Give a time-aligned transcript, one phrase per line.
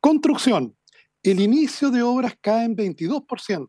[0.00, 0.76] Construcción.
[1.22, 3.68] El inicio de obras cae en 22%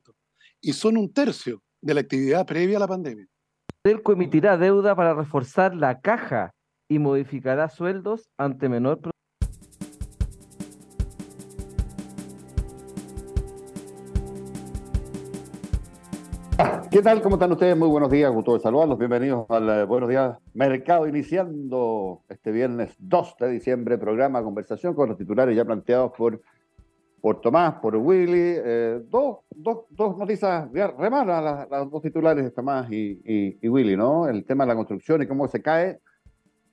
[0.62, 3.26] y son un tercio de la actividad previa a la pandemia.
[3.82, 6.54] Telco emitirá deuda para reforzar la caja
[6.88, 9.00] y modificará sueldos ante menor
[16.92, 17.22] ¿Qué tal?
[17.22, 17.78] ¿Cómo están ustedes?
[17.78, 18.98] Muy buenos días, gusto de saludarlos.
[18.98, 25.08] Bienvenidos al eh, Buenos Días Mercado, iniciando este viernes 2 de diciembre, programa conversación con
[25.08, 26.42] los titulares ya planteados por,
[27.22, 28.56] por Tomás, por Willy.
[28.58, 33.96] Eh, dos, dos, dos, noticias re malas, las, dos titulares de Tomás y, y, Willy,
[33.96, 34.28] ¿no?
[34.28, 36.02] El tema de la construcción y cómo se cae.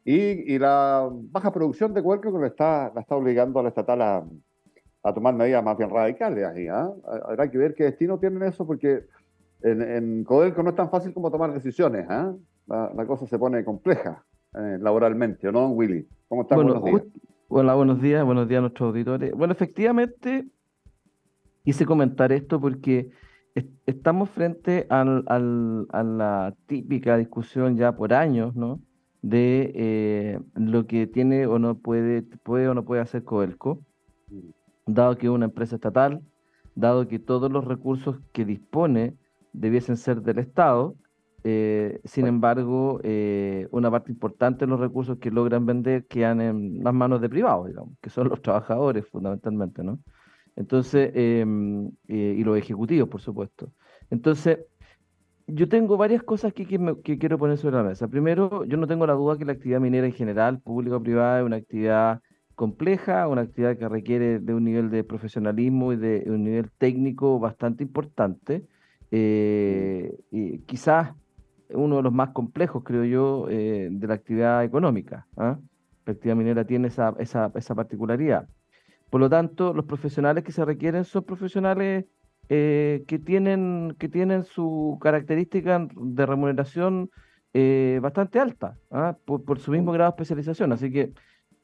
[0.05, 3.69] Y, y la baja producción de Cuerco que lo está, la está obligando a la
[3.69, 4.25] estatal a,
[5.07, 6.69] a tomar medidas más bien radicales.
[6.71, 6.93] ¿ah?
[7.27, 9.05] Habrá que ver qué destino tienen eso porque
[9.67, 12.07] en, en, Codelco no es tan fácil como tomar decisiones.
[12.09, 12.33] ¿eh?
[12.69, 16.07] La, cosa se pone compleja eh, laboralmente, ¿o no, Willy?
[16.29, 16.57] ¿Cómo estás?
[16.57, 17.03] buenos días.
[17.49, 19.33] Hola, buenos días, buenos días a nuestros auditores.
[19.33, 20.47] Bueno, efectivamente,
[21.65, 23.11] hice comentar esto porque
[23.87, 28.81] estamos frente al, al, a la típica discusión ya por años, ¿no?
[29.23, 33.81] De eh, lo que tiene o no puede, puede o no puede hacer Codelco,
[34.29, 34.93] mm.
[34.93, 36.23] dado que es una empresa estatal,
[36.75, 39.17] dado que todos los recursos que dispone
[39.57, 40.97] debiesen ser del Estado.
[41.45, 46.83] Eh, sin embargo, eh, una parte importante de los recursos que logran vender quedan en
[46.83, 50.01] las manos de privados, digamos, que son los trabajadores fundamentalmente, ¿no?
[50.57, 53.73] Entonces, em, eh, y los ejecutivos, por supuesto.
[54.11, 54.59] Entonces,
[55.47, 56.67] yo tengo varias cosas que,
[57.05, 58.09] que, quiero poner sobre la mesa.
[58.09, 61.41] Primero, yo no tengo la duda que la actividad minera en general, pública o privada,
[61.41, 62.21] es una actividad
[62.57, 67.39] compleja, una actividad que requiere de un nivel de profesionalismo y de un nivel técnico
[67.39, 68.67] bastante importante.
[69.11, 71.15] Eh, y quizás
[71.71, 75.27] uno de los más complejos, creo yo, eh, de la actividad económica.
[75.37, 75.59] ¿ah?
[76.05, 78.49] La actividad minera tiene esa, esa, esa, particularidad.
[79.11, 82.07] Por lo tanto, los profesionales que se requieren son profesionales
[82.49, 87.11] eh, que, tienen, que tienen su característica de remuneración
[88.03, 89.17] bastante alta, ¿ah?
[89.25, 90.73] por, por, su mismo grado de especialización.
[90.73, 91.15] Así que,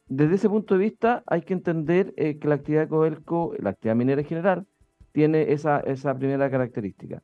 [0.06, 4.22] desde ese punto de vista, hay que entender que la actividad Codelco, la actividad minera
[4.22, 4.66] en general,
[5.12, 7.22] tiene esa, esa primera característica.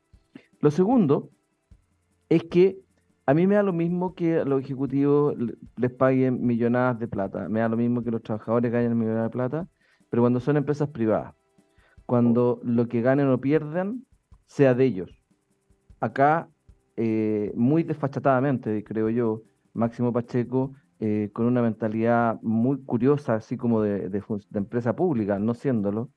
[0.61, 1.31] Lo segundo
[2.29, 2.81] es que
[3.27, 5.37] a mí me da lo mismo que a los ejecutivos
[5.77, 9.33] les paguen millonadas de plata, me da lo mismo que los trabajadores ganen millonadas de
[9.33, 9.69] plata,
[10.09, 11.35] pero cuando son empresas privadas,
[12.07, 14.07] cuando lo que ganen o pierdan
[14.47, 15.11] sea de ellos.
[16.01, 16.49] Acá,
[16.97, 19.43] eh, muy desfachatadamente, creo yo,
[19.75, 24.23] Máximo Pacheco, eh, con una mentalidad muy curiosa, así como de, de
[24.55, 26.11] empresa pública, no siéndolo,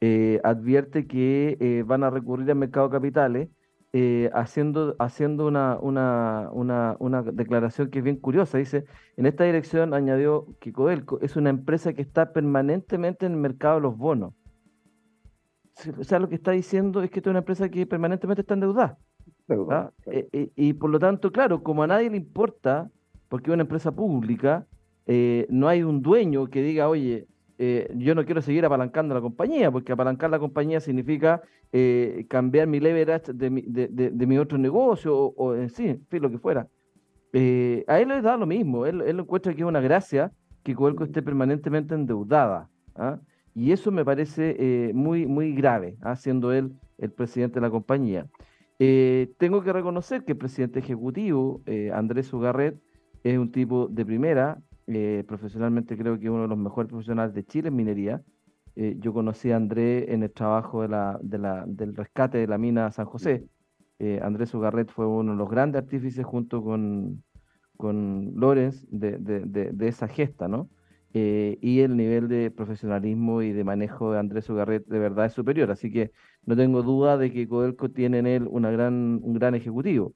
[0.00, 3.48] eh, advierte que van a recurrir al mercado de capitales
[3.94, 8.58] eh, haciendo, haciendo una, una, una, una, declaración que es bien curiosa.
[8.58, 8.84] Dice,
[9.16, 13.76] en esta dirección añadió que Codelco es una empresa que está permanentemente en el mercado
[13.76, 14.34] de los bonos.
[15.98, 18.98] O sea, lo que está diciendo es que es una empresa que permanentemente está endeudada.
[19.70, 19.90] ¿ah?
[20.06, 22.90] Eh, eh, y por lo tanto, claro, como a nadie le importa,
[23.30, 24.66] porque es una empresa pública,
[25.48, 27.26] no hay un dueño que diga, oye,
[27.60, 32.68] eh, yo no quiero seguir apalancando la compañía, porque apalancar la compañía significa eh, cambiar
[32.68, 36.68] mi leverage de mi, de, de, mi otro negocio o, en sí, lo que fuera.
[37.32, 40.30] Eh, a él le da lo mismo, él, él encuentra que es una gracia
[40.62, 42.70] que Coelco esté permanentemente endeudada.
[42.94, 43.18] ¿ah?
[43.56, 46.14] Y eso me parece muy, muy grave, ¿ah?
[46.14, 48.26] siendo él el presidente de la compañía.
[48.78, 51.60] tengo que reconocer que el presidente ejecutivo,
[51.92, 52.78] Andrés Ugarret,
[53.24, 54.58] es un tipo de primera,
[54.88, 58.22] eh, profesionalmente creo que uno de los mejores profesionales de Chile en minería.
[58.76, 61.18] Eh, yo conocí a Andrés en el trabajo de la,
[61.66, 63.44] del rescate de la mina San José.
[63.98, 67.24] Eh, Andrés Ugarret fue uno de los grandes artífices junto con,
[67.76, 70.70] con Lorenz de, de, esa gesta, ¿no?
[71.12, 75.32] Eh, y el nivel de profesionalismo y de manejo de Andrés Ugarret de verdad es
[75.32, 75.70] superior.
[75.70, 76.12] Así que
[76.46, 80.14] no tengo duda de que Codelco tiene en él una gran, un gran ejecutivo.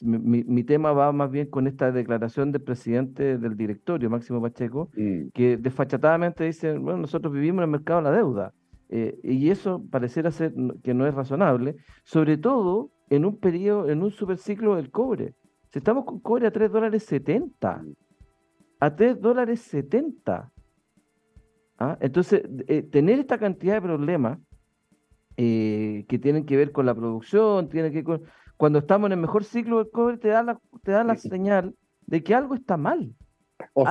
[0.00, 4.90] Mi, mi, tema va más bien con esta declaración del presidente del directorio, Máximo Pacheco,
[4.94, 5.28] mm.
[5.32, 8.52] que desfachatadamente dice, bueno, nosotros vivimos en el mercado de la deuda.
[8.88, 10.52] Eh, y eso pareciera ser
[10.82, 15.34] que no es razonable, sobre todo en un periodo, en un superciclo del cobre.
[15.72, 17.84] Si estamos con cobre a 3 dólares 70,
[18.80, 20.52] a 3 dólares 70.
[21.78, 21.98] ¿ah?
[22.00, 24.38] Entonces, eh, tener esta cantidad de problemas
[25.36, 28.22] eh, que tienen que ver con la producción, tienen que con,
[28.56, 31.74] cuando estamos en el mejor ciclo del cobre, te da la, te da la señal
[32.06, 33.14] de que algo está mal.
[33.72, 33.86] O,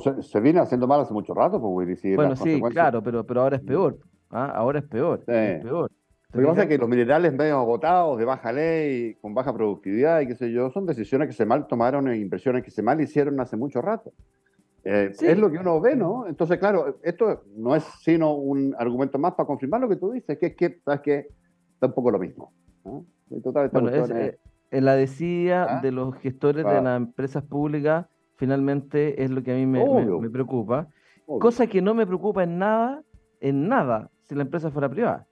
[0.00, 3.56] sea, se, viene haciendo mal hace mucho rato, pues, Bueno, sí, claro, pero, pero ahora
[3.56, 3.98] es peor.
[4.30, 4.52] ¿ah?
[4.54, 5.24] Ahora es peor.
[5.26, 5.90] Es peor.
[6.32, 10.20] Lo que pasa es que los minerales medio agotados, de baja ley, con baja productividad
[10.20, 13.00] y qué sé yo, son decisiones que se mal tomaron e inversiones que se mal
[13.00, 14.12] hicieron hace mucho rato.
[14.88, 16.28] Eh, es lo que uno ve, ¿no?
[16.28, 20.38] Entonces, claro, esto no es sino un argumento más para confirmar lo que tú dices,
[20.38, 21.26] que es que, ¿sabes qué?
[21.74, 22.52] Está un poco lo mismo.
[22.84, 24.38] bueno, es, eh,
[24.70, 25.80] en la decía ¿Ah?
[25.80, 28.06] de los gestores de las empresas públicas,
[28.36, 30.86] finalmente es lo que a mí me, preocupa.
[31.26, 33.02] Cosa que no me preocupa en nada,
[33.40, 35.26] en nada, si la empresa fuera privada.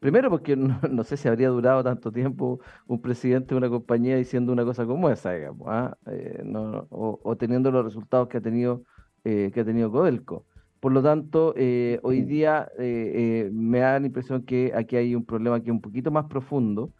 [0.00, 0.56] Primero porque
[0.90, 4.84] no, sé si habría durado tanto tiempo un presidente de una compañía diciendo una cosa
[4.86, 5.96] como esa, digamos, ¿ah?
[6.06, 6.42] eh,
[6.90, 8.82] o, teniendo los resultados que ha tenido,
[9.24, 10.44] eh, que ha tenido Codelco.
[10.80, 15.60] Por lo tanto, eh, hoy día me da la impresión que aquí hay un problema
[15.60, 16.92] que es un poquito más profundo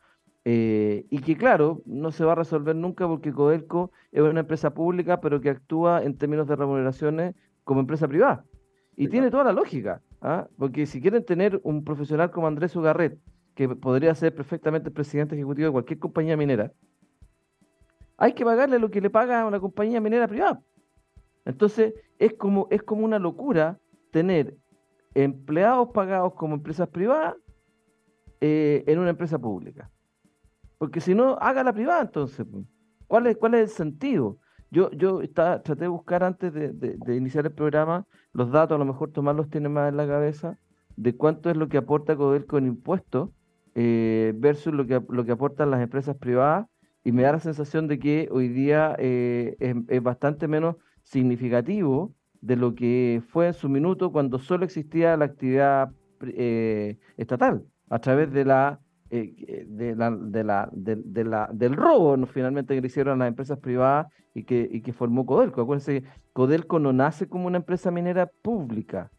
[0.45, 5.21] y que, claro, no se va a resolver nunca porque Codelco es una empresa pública,
[5.21, 7.35] pero que actúa en términos de remuneraciones
[7.65, 8.45] como empresa privada.
[8.97, 10.01] Y tiene toda la lógica.
[10.21, 10.49] ¿Ah?
[10.59, 13.19] Porque si quieren tener un profesional como Andrés Ugarret,
[13.55, 16.73] que podría ser perfectamente presidente ejecutivo de cualquier compañía minera,
[18.19, 20.63] hay que pagarle lo que le paga a una compañía minera privada.
[21.45, 23.79] Entonces, es como, es como una locura
[24.11, 24.57] tener
[25.15, 27.35] empleados pagados como empresas privadas
[28.41, 29.91] eh, en una empresa pública.
[30.79, 32.47] Porque si no, haga la privada entonces.
[33.07, 34.39] ¿Cuál es, cuál es el sentido?
[34.77, 39.11] Yo, yo traté de buscar antes de, iniciar el programa los datos, a lo mejor
[39.11, 40.59] Tomás los tiene más en la cabeza,
[40.97, 43.31] de cuánto es lo que aporta Codelco en impuestos
[43.75, 46.67] eh, versus lo que, lo que aportan las empresas privadas,
[47.05, 49.57] y me da la sensación de que hoy día eh,
[49.89, 52.13] es, bastante menos significativo
[52.43, 55.91] de lo que fue en su minuto cuando solo existía la actividad
[56.21, 58.79] eh, estatal, a través de la
[59.11, 62.27] eh, de la, de la, de, la, del robo ¿no?
[62.27, 65.61] finalmente que le hicieron a las empresas privadas y que, y que formó Codelco.
[65.63, 69.11] Acuérdense, Codelco no nace como una empresa minera pública.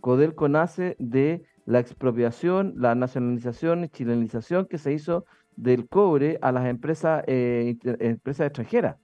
[0.00, 5.24] Codelco nace de la expropiación, la nacionalización y chilenización que se hizo
[5.56, 8.96] del cobre a las empresas, eh, empresas extranjeras.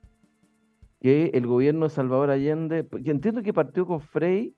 [1.01, 4.55] Que el gobierno de Salvador Allende, que entiendo que partió con Frey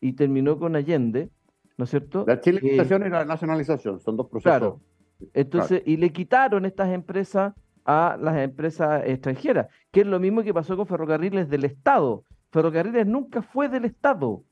[0.00, 1.30] y terminó con Allende,
[1.76, 2.24] ¿no es cierto?
[2.26, 4.80] La chilenización y la nacionalización son dos procesos.
[5.34, 10.54] Entonces, y le quitaron estas empresas a las empresas extranjeras, que es lo mismo que
[10.54, 12.24] pasó con Ferrocarriles del Estado.
[12.52, 14.42] Ferrocarriles nunca fue del Estado.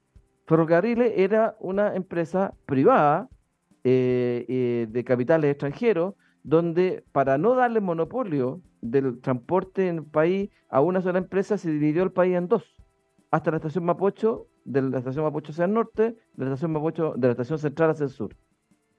[0.47, 3.29] Ferrocarriles era una empresa privada
[3.85, 10.51] eh, eh, de capitales extranjeros, donde para no darle monopolio del transporte en el país
[10.71, 12.65] a una sola empresa, se dividió el país en dos,
[13.31, 17.15] hasta la estación Mapocho, de la estación Mapocho hacia el norte, de la estación Mapocho,
[17.17, 18.35] de la estación central hacia el sur.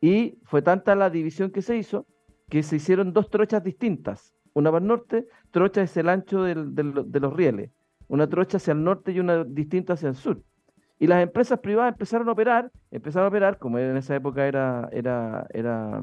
[0.01, 2.06] Y fue tanta la división que se hizo
[2.50, 4.34] que se hicieron dos trochas distintas.
[4.53, 7.72] Una para el norte, trocha es el ancho del, de los rieles.
[8.08, 10.41] Una trocha hacia el norte y una distinta hacia el sur.
[10.98, 14.89] Y las empresas privadas empezaron a operar, empezaron a operar, como en esa época era,
[14.91, 16.01] era, era,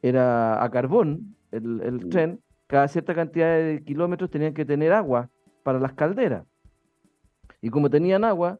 [0.00, 5.28] era a carbón el, el tren, cada cierta cantidad de kilómetros tenían que tener agua
[5.64, 6.46] para las calderas.
[7.60, 8.58] Y como tenían agua,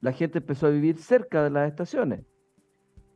[0.00, 2.24] la gente empezó a vivir cerca de las estaciones.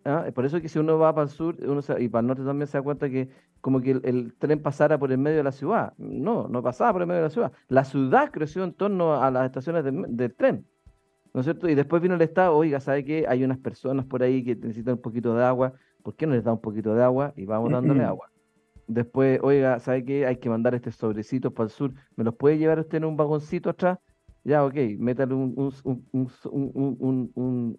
[0.04, 0.26] ¿Ah?
[0.34, 2.66] Por eso que si uno va para el sur uno y para el norte también
[2.66, 3.28] se da cuenta que
[3.60, 5.94] como que el, tren pasara por el medio de la ciudad.
[5.98, 7.52] No, no pasaba por el medio de la ciudad.
[7.68, 10.66] La ciudad creció en torno a las estaciones del tren.
[11.34, 11.68] ¿No es cierto?
[11.68, 13.26] Y después vino el Estado, oiga, ¿sabe qué?
[13.28, 15.74] Hay unas personas por ahí que necesitan un poquito de agua.
[16.02, 17.32] ¿Por qué no les da un poquito de agua?
[17.36, 18.30] Y vamos dándole agua.
[18.86, 20.26] Después, oiga, ¿sabe qué?
[20.26, 21.92] Hay que mandar este sobrecito para el sur.
[22.16, 23.98] ¿Me los puede llevar usted en un vagoncito atrás?
[24.44, 25.52] Ya, ok, métale un,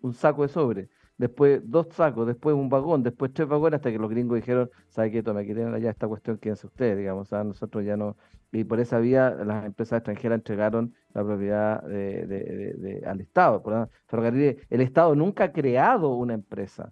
[0.01, 3.99] un saco de sobre después dos sacos, después un vagón, después tres vagones, hasta que
[3.99, 5.21] los gringos dijeron, ¿sabe qué?
[5.21, 8.17] Tome, aquí tienen allá esta cuestión, quédense ustedes, digamos, a nosotros ya no.
[8.51, 13.61] Y por esa vía las empresas extranjeras entregaron la propiedad de, al Estado.
[13.61, 16.91] Por el Estado nunca ha creado una empresa.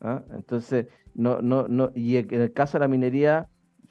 [0.00, 0.22] ¿ah?
[0.32, 3.48] Entonces, no, no, no, y en el caso de la minería,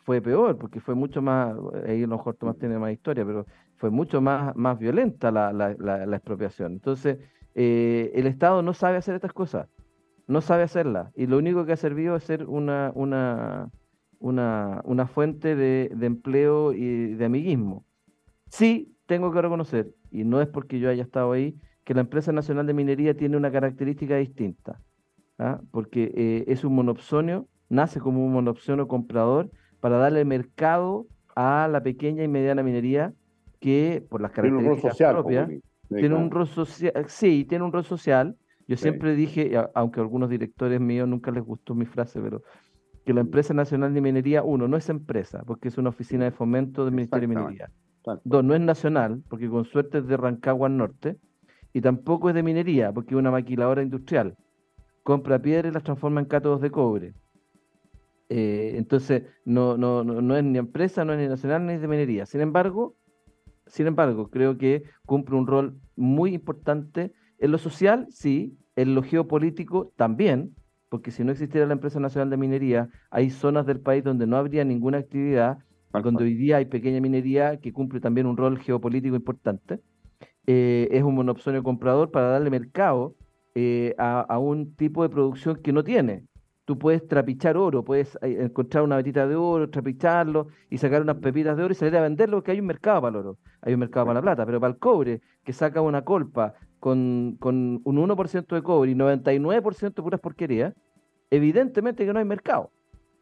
[0.07, 1.53] fue peor, porque fue mucho más,
[1.85, 5.51] ahí a lo mejor Tomás tiene más historia, pero fue mucho más, más violenta la,
[5.51, 6.71] la, la, expropiación.
[6.71, 7.17] Entonces,
[7.59, 9.67] eh, el Estado no sabe hacer estas cosas,
[10.27, 13.71] no sabe hacerlas, y lo único que ha servido es ser una, una,
[14.19, 17.83] una, una fuente de, de empleo y de amiguismo.
[18.47, 22.31] Sí, tengo que reconocer, y no es porque yo haya estado ahí, que la empresa
[22.31, 24.79] nacional de minería tiene una característica distinta,
[25.39, 25.59] ¿ah?
[25.71, 29.49] porque eh, es un monopsonio, nace como un monopsonio comprador
[29.79, 33.13] para darle mercado a la pequeña y mediana minería
[33.59, 35.49] que por las características propias
[35.89, 38.35] tiene un rol social, sí, tiene un rol social.
[38.67, 42.43] Yo siempre dije, aunque a algunos directores míos nunca les gustó mi frase, pero
[43.05, 46.31] que la empresa nacional de minería, uno, no es empresa, porque es una oficina de
[46.31, 47.71] fomento del Ministerio de Minería.
[48.23, 51.17] Dos, no es nacional, porque con suerte es de Rancagua al norte,
[51.73, 54.35] y tampoco es de minería, porque es una maquiladora industrial.
[55.03, 57.13] Compra piedra y las transforma en cátodos de cobre.
[58.29, 62.25] Eh, entonces, no, no, no, es ni empresa, no es ni nacional, ni de minería.
[62.25, 62.95] Sin embargo,
[63.69, 69.03] sin embargo, creo que cumple un rol muy importante en lo social, sí, en lo
[69.03, 70.55] geopolítico también,
[70.89, 74.37] porque si no existiera la empresa nacional de minería, hay zonas del país donde no
[74.37, 75.57] habría ninguna actividad,
[75.91, 79.79] donde hoy día hay pequeña minería que cumple también un rol geopolítico importante.
[80.45, 83.15] Eh, es un monopsonio comprador para darle mercado
[83.55, 86.23] eh, a, un tipo de producción que no tiene
[86.67, 91.15] tú puedes trapichar oro, puedes eh, encontrar una vetita de oro, trapicharlo y sacar unas
[91.15, 93.73] pepitas de oro y salir a venderlo, porque hay un mercado para el oro, hay
[93.73, 97.79] un mercado para la plata, pero para el cobre, que saca una colpa con, con
[97.85, 100.73] un 1% de cobre y 99% de puras porquerías,
[101.29, 102.69] evidentemente que no hay mercado.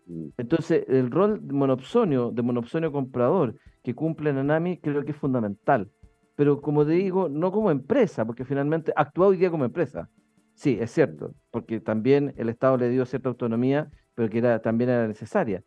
[0.07, 0.29] Mm.
[0.39, 5.91] Entonces, el rol de monopsonio, de monopsonio comprador que cumple Nanami creo que es fundamental.
[6.35, 10.09] Pero como te digo, no como empresa, porque finalmente actúa hoy día como empresa.
[10.55, 14.89] Sí, es cierto, porque también el Estado le dio cierta autonomía, pero que era, también
[14.89, 15.63] era necesaria.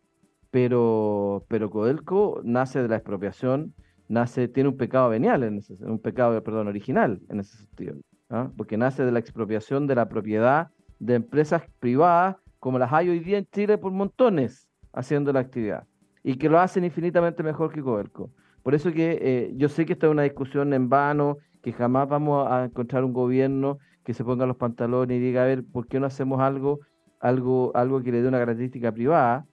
[0.50, 3.75] Pero, pero Codelco nace de la expropiación,
[4.09, 7.97] nace, tiene un pecado venial, en un pecado, perdón, original en ese sentido,
[8.30, 8.50] ¿ah?
[8.57, 13.21] porque nace de la expropiación de la propiedad de empresas privadas, como las hay hoy
[13.21, 15.87] día en Chile por montones, haciendo la actividad,
[16.23, 18.30] y que lo hacen infinitamente mejor que Codelco.
[18.62, 22.09] Por eso que eh, yo sé que esta es una discusión en vano, que jamás
[22.09, 25.86] vamos a encontrar un gobierno que se ponga los pantalones y diga, a ver, ¿por
[25.86, 26.80] qué no hacemos algo,
[27.20, 29.46] algo, algo que le dé una característica privada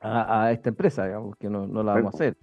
[0.00, 2.36] a, esta empresa, digamos, que no, no la vamos a hacer?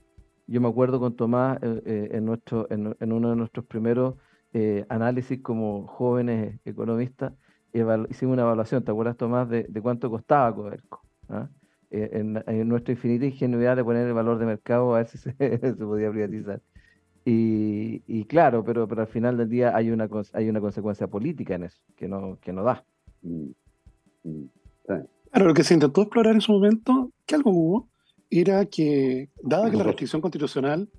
[0.47, 4.15] Yo me acuerdo con Tomás eh, eh, en, nuestro, en, uno de nuestros primeros
[4.53, 7.33] eh, análisis como jóvenes economistas,
[7.73, 11.01] hicimos una evaluación, ¿te acuerdas Tomás de, cuánto costaba Coderco?
[11.27, 11.49] ¿Ah?
[11.89, 15.33] En, nuestra infinita ingenuidad de poner el valor de mercado a ver si se
[15.77, 16.61] podía privatizar.
[17.29, 21.63] Y, claro, pero, pero al final del día hay una, hay una consecuencia política en
[21.63, 22.85] eso, que no, que no da.
[23.21, 23.49] Mm,
[24.23, 24.49] mm,
[24.85, 27.89] claro, lo que se intentó explorar en su momento, que algo hubo,
[28.29, 30.89] era que, dada que la restricción constitucional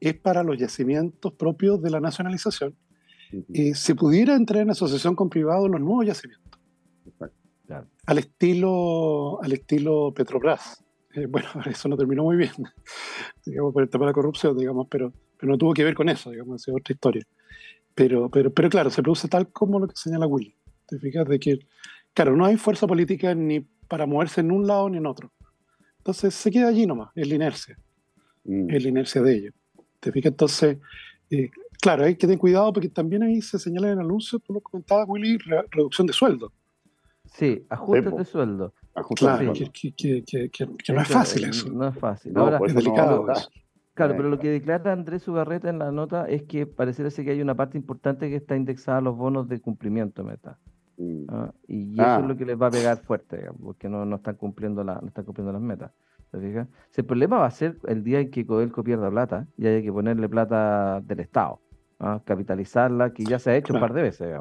[0.00, 2.74] es para los yacimientos propios de la nacionalización,
[3.52, 6.58] eh, se pudiera entrar en asociación con privados en los nuevos yacimientos.
[8.06, 10.82] Al estilo, al estilo Petrobras.
[11.12, 12.52] Eh, bueno, eso no terminó muy bien,
[13.44, 16.08] digamos, por el tema de la corrupción, digamos, pero pero no tuvo que ver con
[16.08, 17.24] eso, digamos, es otra historia.
[17.94, 20.54] Pero, pero, pero claro, se produce tal como lo que señala Willy.
[20.86, 21.26] ¿Te fijas?
[21.28, 21.58] De que,
[22.14, 25.32] claro, no hay fuerza política ni para moverse en un lado ni en otro.
[25.98, 27.78] Entonces se queda allí nomás, es la inercia.
[28.44, 28.70] Mm.
[28.70, 29.52] Es la inercia de ello.
[30.00, 30.30] ¿Te fijas?
[30.30, 30.78] Entonces,
[31.30, 34.52] eh, claro, hay que tener cuidado porque también ahí se señala en el anuncio, tú
[34.52, 35.38] lo comentabas, Willy,
[35.70, 36.52] reducción de sueldo.
[37.32, 38.74] Sí, ajustes de sueldo.
[39.14, 41.68] Claro, que, que, que, que, no es fácil eso.
[41.70, 42.32] No es fácil.
[42.36, 43.26] Ahora, es delicado.
[43.98, 47.32] Claro, pero lo que declara Andrés Ugarreta en la nota es que parece ser que
[47.32, 50.56] hay una parte importante que está indexada a los bonos de cumplimiento meta.
[50.98, 51.24] Mm.
[51.30, 51.52] ¿ah?
[51.66, 52.20] Y eso es ah.
[52.20, 55.24] lo que les va a pegar fuerte, porque no, no, están cumpliendo la, no están
[55.24, 55.90] cumpliendo las metas.
[56.32, 59.92] el problema va a ser el día en que Codelco pierda plata y hay que
[59.92, 61.58] ponerle plata del Estado,
[61.98, 62.20] ¿ah?
[62.24, 64.32] capitalizarla, que ya se ha hecho un par de veces.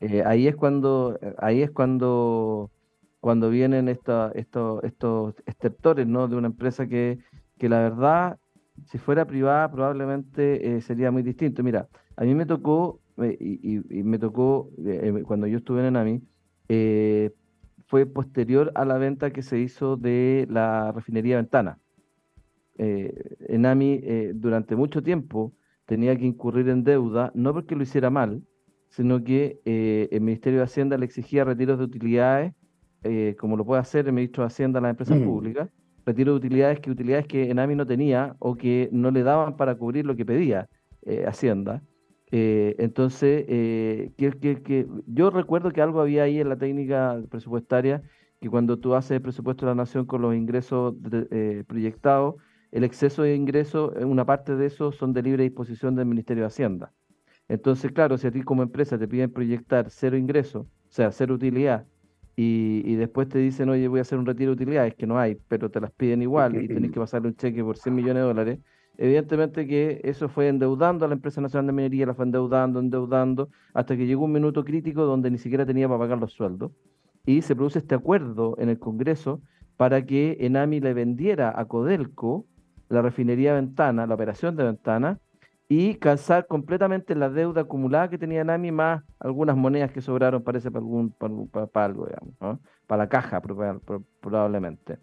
[0.00, 2.72] Eh, ahí es cuando, ahí es cuando,
[3.20, 6.26] cuando vienen estos, estos, estos exceptores ¿no?
[6.26, 7.20] de una empresa que,
[7.56, 8.38] que la verdad
[8.86, 11.62] si fuera privada probablemente eh, sería muy distinto.
[11.62, 16.22] Mira, a mí me tocó, eh, y, me tocó, eh, cuando yo estuve en Enami,
[17.86, 21.78] fue posterior a la venta que se hizo de la refinería Ventana.
[22.76, 24.02] Enami
[24.34, 25.54] durante mucho tiempo
[25.86, 28.42] tenía que incurrir en deuda, no porque lo hiciera mal,
[28.90, 32.54] sino que el Ministerio de Hacienda le exigía retiros de utilidades,
[33.38, 35.70] como lo puede hacer el ministro de Hacienda a las empresas públicas,
[36.08, 39.74] retiro de utilidades que utilidades que Enami no tenía o que no le daban para
[39.76, 40.68] cubrir lo que pedía
[41.02, 41.82] eh, Hacienda.
[42.30, 48.02] Eh, entonces, eh, que, que, yo recuerdo que algo había ahí en la técnica presupuestaria
[48.40, 50.94] que cuando tú haces el presupuesto de la nación con los ingresos
[51.66, 52.36] proyectados,
[52.70, 56.48] el exceso de ingresos, una parte de eso son de libre disposición del Ministerio de
[56.48, 56.92] Hacienda.
[57.48, 61.34] Entonces, claro, si a ti como empresa te piden proyectar cero ingresos, o sea, cero
[61.34, 61.86] utilidad,
[62.40, 65.36] y, después te dicen, oye, voy a hacer un retiro de utilidades, que no hay,
[65.48, 68.26] pero te las piden igual y tenés que pasarle un cheque por 100 millones de
[68.28, 68.58] dólares,
[68.96, 73.48] evidentemente que eso fue endeudando a la empresa nacional de minería, la fue endeudando, endeudando,
[73.74, 76.70] hasta que llegó un minuto crítico donde ni siquiera tenía para pagar los sueldos.
[77.26, 79.42] Y se produce este acuerdo en el Congreso
[79.76, 82.46] para que Enami le vendiera a Codelco
[82.88, 85.18] la refinería Ventana, la operación de Ventana,
[85.68, 90.70] y calzar completamente la deuda acumulada que tenía Nami, más algunas monedas que sobraron, parece,
[90.70, 93.42] para, algún, para, algo, digamos, para la caja
[94.20, 94.98] probablemente.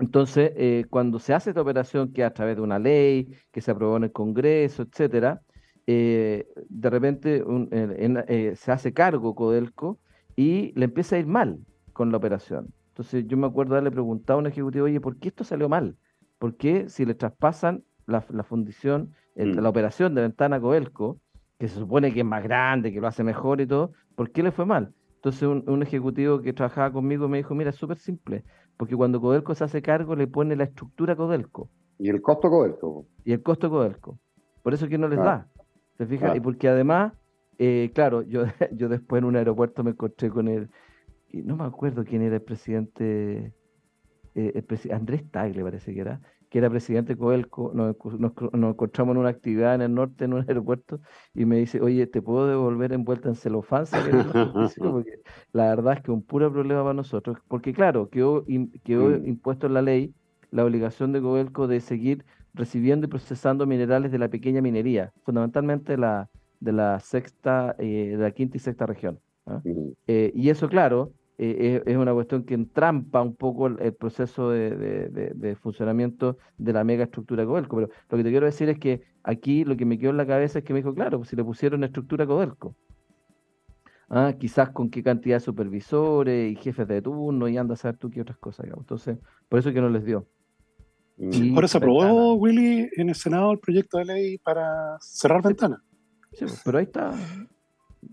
[0.00, 3.70] Entonces, eh, cuando se hace esta operación, que a través de una ley, que se
[3.70, 5.42] aprobó en el Congreso, etcétera,
[5.86, 9.98] eh, de repente eh, se hace cargo Codelco
[10.34, 11.58] y le empieza a ir mal
[11.92, 12.72] con la operación.
[12.88, 15.98] Entonces, yo me acuerdo haberle preguntado a un ejecutivo, oye, ¿por qué esto salió mal?
[16.38, 19.58] ¿Por qué si le traspasan la fundición Mm.
[19.60, 21.18] la operación de Ventana Coelco,
[21.58, 24.42] que se supone que es más grande, que lo hace mejor y todo, ¿por qué
[24.42, 24.92] le fue mal?
[25.16, 28.44] Entonces un, ejecutivo que trabajaba conmigo me dijo, mira, es súper simple,
[28.76, 31.70] porque cuando Codelco se hace cargo le pone la estructura Codelco.
[31.98, 33.06] Y el costo Codelco.
[33.24, 34.18] Y el costo Codelco.
[34.62, 35.48] Por eso que no les da.
[35.98, 36.36] ¿Se fija?
[36.36, 37.12] Y porque además,
[37.58, 40.68] eh, claro, yo, yo después en un aeropuerto me encontré con él,
[41.28, 43.54] y no me acuerdo quién era el presidente,
[44.34, 46.20] eh, Andrés Tagle parece que era,
[46.52, 47.96] que era presidente Coelco, nos,
[48.52, 51.00] encontramos en una actividad en el norte, en un aeropuerto,
[51.32, 53.86] y me dice, oye, ¿te puedo devolver envuelta en celofán?
[54.78, 55.22] porque
[55.54, 58.44] la verdad es que un puro problema para nosotros, porque claro, quedó,
[58.84, 60.12] quedó impuesto en la ley
[60.50, 65.96] la obligación de Coelco de seguir recibiendo y procesando minerales de la pequeña minería, fundamentalmente
[65.96, 66.28] la,
[66.60, 69.18] de la sexta, eh, de la quinta y sexta región.
[69.46, 69.62] ¿ah?
[70.06, 71.12] Eh, y eso, claro,
[71.44, 77.04] eh, es, una cuestión que entrampa un poco el, proceso de, funcionamiento de la mega
[77.04, 77.76] estructura Codelco.
[77.76, 80.26] Pero lo que te quiero decir es que aquí lo que me quedó en la
[80.26, 82.76] cabeza es que me dijo, claro, pues si le pusieron estructura Codelco,
[84.08, 87.96] ah, quizás con qué cantidad de supervisores y jefes de turno y anda a saber
[87.96, 88.66] tú qué otras cosas.
[88.66, 90.28] Entonces, por eso es que no les dio.
[91.16, 91.54] Mm.
[91.54, 95.80] Por eso aprobó Willy en el Senado el proyecto de ley para cerrar ventanas.
[96.32, 97.12] Sí, pero ahí está,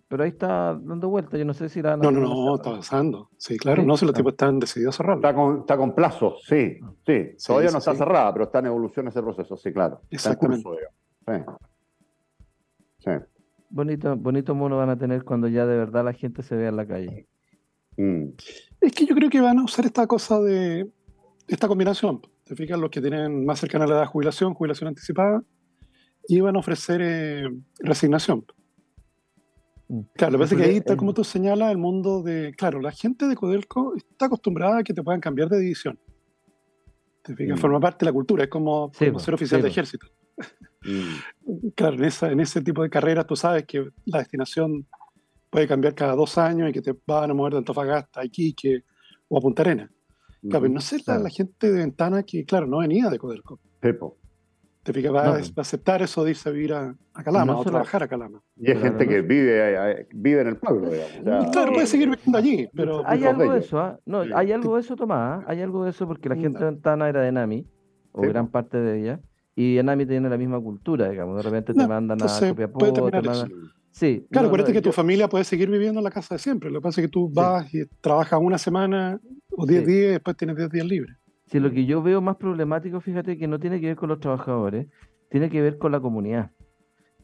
[0.08, 1.38] pero ahí está dando vuelta.
[1.38, 1.98] Yo no sé si la.
[1.98, 3.30] No, no, no, está avanzando.
[3.38, 5.22] Sí, claro, no sé, los tipos están decididos a cerrarlo.
[5.28, 7.36] Está con, está con plazo, sí, sí.
[7.46, 10.02] Todavía no está cerrada, pero está en evolución ese proceso, sí, claro.
[10.10, 10.70] Exactamente.
[13.00, 13.12] sí.
[13.72, 16.76] Bonito, bonito mono van a tener cuando ya de verdad la gente se vea en
[16.76, 17.28] la calle.
[17.98, 18.30] Mm.
[18.82, 20.90] Es que yo creo que van a usar esta cosa de
[21.48, 22.22] esta combinación.
[22.46, 25.44] Te fijas, los que tienen más cercana a la edad de jubilación, jubilación anticipada,
[26.28, 27.50] y van a ofrecer eh,
[27.80, 28.46] resignación.
[29.90, 30.02] Mm.
[30.14, 32.54] Claro, lo que pasa es que ahí, tal como tú señalas, el mundo de.
[32.56, 36.00] Claro, la gente de Codelco está acostumbrada a que te puedan cambiar de división.
[37.24, 37.62] Te fijas, mm.
[37.62, 40.08] forma parte de la cultura, es como, ser oficial de ejército.
[40.84, 41.16] Mm.
[41.76, 44.88] Claro, en, esa, en ese tipo de carreras tú sabes que la destinación
[45.50, 48.84] puede cambiar cada dos años y que te van a mover de Antofagasta a Iquique
[49.28, 49.92] o a Punta Arena.
[50.42, 53.60] Claro, pero no sé la, la, gente de Ventana que, claro, no venía de Codelco.
[53.80, 54.19] Pepo.
[54.90, 58.08] Te fijas, va, a aceptar eso de irse a vivir a, Calama o trabajar a
[58.08, 58.42] Calama.
[58.56, 61.52] Y hay gente que vive, vive en el pueblo, digamos.
[61.52, 63.04] claro, puede seguir viviendo allí, pero...
[63.06, 64.00] Hay algo de eso, ¿ah?
[64.08, 65.46] No, hay algo de eso, Tomás, ¿ah?
[65.48, 67.68] hay algo de eso porque la gente de Ventana era de Nami,
[68.14, 69.20] o gran parte de ella,
[69.56, 73.48] y Nami tiene la misma cultura, digamos, de repente te mandan a Copiapó, te mandan...
[73.92, 76.72] Sí, claro, acuérdate que tu familia puede seguir viviendo en la casa de siempre.
[76.72, 79.20] Lo que pasa es que tú vas y trabajas una semana
[79.52, 81.16] o 10 días y después tienes 10 días libres.
[81.50, 84.20] Si lo que yo veo más problemático, fíjate que no tiene que ver con los
[84.20, 84.88] trabajadores,
[85.30, 86.52] tiene que ver con la comunidad.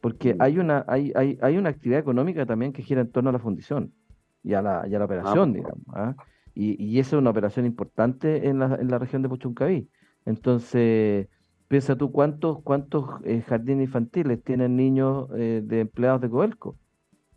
[0.01, 0.37] Porque mm.
[0.41, 3.39] hay una, hay, hay, hay una actividad económica también que gira en torno a la
[3.39, 3.93] fundición
[4.41, 5.85] y a la, y a la operación, pues, digamos.
[5.93, 6.15] ¿ah?
[6.55, 9.89] Y, y esa es una operación importante en la, en la región de Puchuncaví.
[10.25, 11.27] Entonces,
[11.67, 16.77] piensa tú cuántos, cuántos eh, jardines infantiles tienen niños eh, de empleados de Coelco,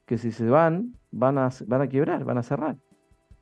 [0.06, 2.78] que si se van, van a, van a quebrar, van a cerrar.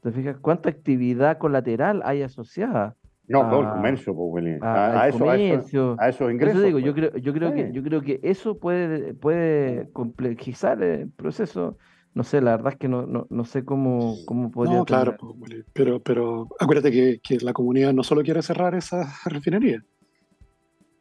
[0.00, 2.96] ¿Te fijas cuánta actividad colateral hay asociada
[3.28, 6.62] no, todo el comercio, pues, a, a, eso, a, eso, a, esos ingresos.
[6.62, 7.10] digo, yo pues.
[7.10, 11.76] creo, yo creo que, yo creo que eso puede, puede complejizar el proceso.
[12.14, 14.78] No sé, la verdad es que no, no, no sé cómo, cómo podría.
[14.78, 19.12] No, claro, pues, pero, pero acuérdate que, que, la comunidad no solo quiere cerrar esa
[19.26, 19.82] refinería,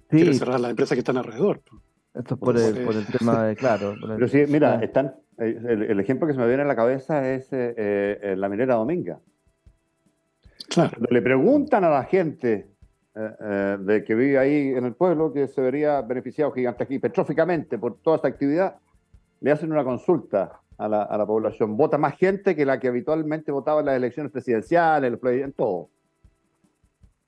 [0.09, 0.17] sí.
[0.17, 1.61] quiere cerrar las empresas que están alrededor.
[2.13, 3.95] Esto es por, el, por el tema de, claro.
[4.07, 7.29] Pero sí, mira, están, eh, el, el, ejemplo que se me viene a la cabeza
[7.33, 9.19] es eh, eh, la minera Dominga.
[10.75, 12.69] Cuando le preguntan a la gente
[13.15, 16.99] eh, eh, de que vive ahí en el pueblo que se vería beneficiado gigante aquí
[16.99, 18.77] petróficamente por toda esta actividad,
[19.41, 20.59] le hacen una consulta.
[20.77, 21.77] a la, a la población.
[21.77, 25.89] Vota más gente que la que habitualmente votaba en las elecciones presidenciales, en todo.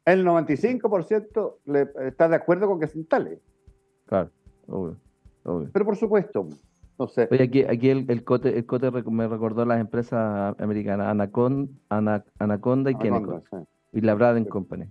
[0.06, 3.40] El 95% le, está de acuerdo con que se instale.
[4.06, 4.30] Claro,
[4.68, 4.98] obvio,
[5.44, 5.70] obvio.
[5.72, 6.48] Pero por supuesto,
[7.00, 7.28] no sé.
[7.32, 11.72] Oye, aquí, aquí el, el, Cote, el Cote me recordó las empresas americanas, Anaconda,
[12.40, 13.44] Anaconda y Kennecott.
[13.94, 14.86] Y la Braden Company.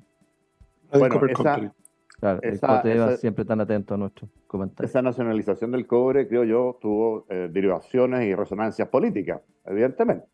[0.92, 1.72] Bueno, esa,
[2.18, 4.90] Claro, el siempre tan atento a nuestros comentarios.
[4.90, 10.26] Esa nacionalización del cobre, creo yo, tuvo eh, derivaciones y resonancias políticas, evidentemente.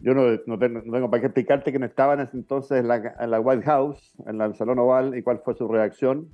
[0.00, 3.40] Yo no, no, tengo, para qué explicarte que no estaba en ese entonces en la,
[3.40, 6.30] White House, en el Salón Oval, y cuál fue su reacción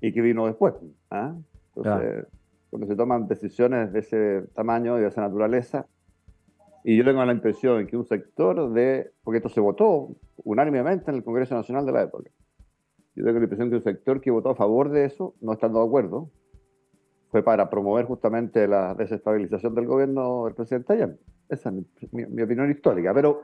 [0.00, 0.74] y qué vino después.
[1.10, 1.34] ¿ah?
[1.74, 2.26] Entonces,
[2.70, 5.86] cuando se toman decisiones de ese tamaño y de esa naturaleza,
[6.84, 10.10] y yo tengo la impresión que un sector de, porque esto se votó
[10.44, 12.30] unánimemente en el Congreso Nacional de la época,
[13.16, 15.80] yo tengo la impresión que un sector que votó a favor de eso, no estando
[15.80, 16.30] de acuerdo,
[17.30, 21.18] fue para promover justamente la desestabilización del gobierno del presidente Allende.
[21.48, 23.42] Esa es mi, opinión histórica, pero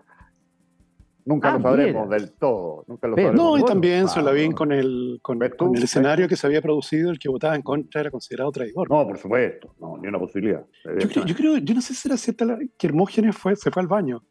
[1.24, 2.84] nunca ah, lo sabremos del todo.
[2.86, 3.34] Nunca lo sabremos.
[3.34, 7.10] No, y también se la vi con el, con, el escenario que se había producido,
[7.10, 8.90] el que votaba en contra era considerado traidor.
[8.90, 10.64] No, por supuesto, no, ni una posibilidad.
[10.98, 14.22] Yo creo, yo, no sé si era cierta que Hermógenes fue, se fue al baño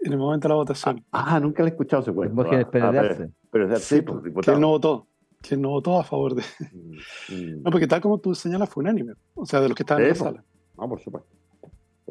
[0.00, 1.04] en el momento de la votación.
[1.12, 2.32] Ah, ah nunca le he escuchado ese cuento.
[2.32, 5.06] Hermógenes ah, pero es sí, pues, Que no votó.
[5.42, 6.42] Que no votó a favor de.
[6.72, 6.92] Mm,
[7.34, 7.62] mm.
[7.62, 9.14] No, porque tal como tú señalas, fue unánime.
[9.34, 10.44] O sea, de los que estaban en la sala.
[10.76, 11.39] No, por supuesto.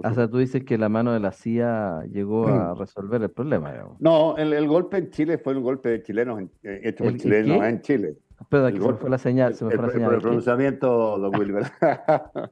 [0.03, 2.79] O sea, tú dices que la mano de la CIA llegó a mm.
[2.79, 3.73] resolver el problema.
[3.99, 7.81] No, el, golpe en Chile fue un golpe de chilenos eh, hecho por chilenos en
[7.81, 8.17] Chile.
[8.39, 9.55] Espera, que se me fue la señal.
[9.55, 10.05] Se me fue la señal.
[10.07, 11.63] Por el pronunciamiento, don Wilber.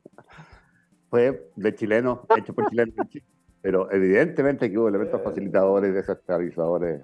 [1.10, 3.26] fue de chilenos, hecho por chilenos en Chile.
[3.62, 7.02] Pero evidentemente que hubo elementos facilitadores, desestabilizadores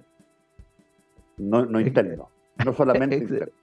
[1.37, 2.29] no, no interno,
[2.63, 3.53] no solamente interno.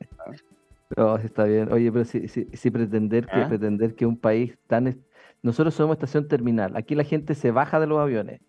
[0.96, 1.72] No, está bien.
[1.72, 3.48] Oye, pero si, si, pretender, que, ¿Ah?
[3.48, 4.98] pretender que un país tan...
[5.42, 6.76] Nosotros somos estación terminal.
[6.76, 8.40] Aquí la gente se baja de los aviones.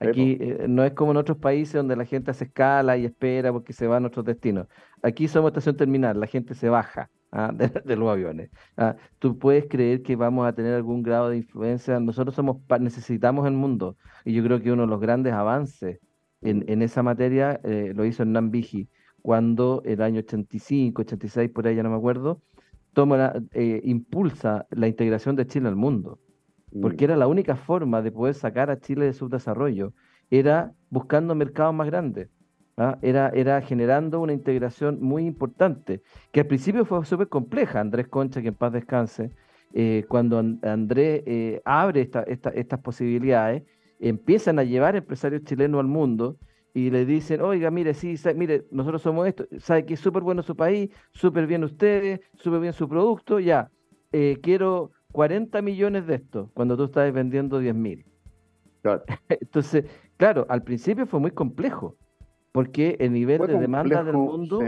[0.00, 3.52] Aquí eh, no es como en otros países donde la gente hace escala y espera
[3.52, 4.66] porque se va a nuestros destinos.
[5.02, 7.52] Aquí somos estación terminal, la gente se baja ¿ah?
[7.84, 8.50] de, los aviones.
[8.76, 8.96] ¿ah?
[9.18, 11.98] Tú puedes creer que vamos a tener algún grado de influencia.
[12.00, 16.00] Nosotros somos necesitamos el mundo y yo creo que uno de los grandes avances
[16.42, 18.88] en, esa materia eh, lo hizo Hernán Vigi
[19.22, 22.42] cuando el año 85, 86, por ahí ya no me acuerdo,
[22.92, 26.18] toma eh, impulsa la integración de Chile al mundo,
[26.80, 27.10] porque mm.
[27.10, 29.92] era la única forma de poder sacar a Chile de su desarrollo,
[30.30, 32.28] era buscando mercados más grandes.
[32.76, 32.98] ¿ah?
[33.02, 37.80] Era, era generando una integración muy importante, que al principio fue súper compleja.
[37.80, 39.30] Andrés Concha, que en paz descanse,
[39.72, 43.62] eh, cuando Andrés abre esta, estas posibilidades,
[43.98, 46.36] empiezan a llevar empresarios chilenos al mundo
[46.74, 50.42] y le dicen, oiga, mire, sí, mire, nosotros somos esto, sabe que es súper bueno
[50.42, 53.70] su país, súper bien ustedes, súper bien su producto, ya,
[54.10, 58.04] eh, quiero 40 millones de esto, cuando tú estás vendiendo 10 mil.
[59.28, 59.84] Entonces,
[60.16, 61.96] claro, al principio fue muy complejo,
[62.50, 64.60] porque el nivel de demanda del mundo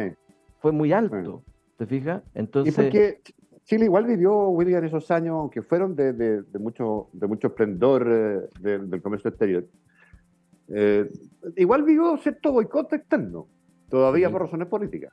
[0.61, 1.43] fue muy alto,
[1.77, 2.23] ¿te fijas?
[2.35, 3.19] Entonces...
[3.65, 8.49] Chile igual vivió, William, esos años que fueron de, de, mucho, de mucho esplendor eh,
[8.61, 9.67] del comercio exterior.
[10.69, 11.11] Eh,
[11.57, 13.49] igual vivió cierto boicot externo,
[13.89, 15.13] todavía por razones políticas,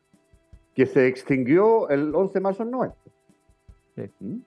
[0.75, 2.95] que se extinguió el 11 de marzo del 90.
[4.19, 4.37] ¿Mm?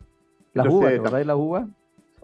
[0.56, 1.26] ¿Las uvas?
[1.26, 1.68] la uva?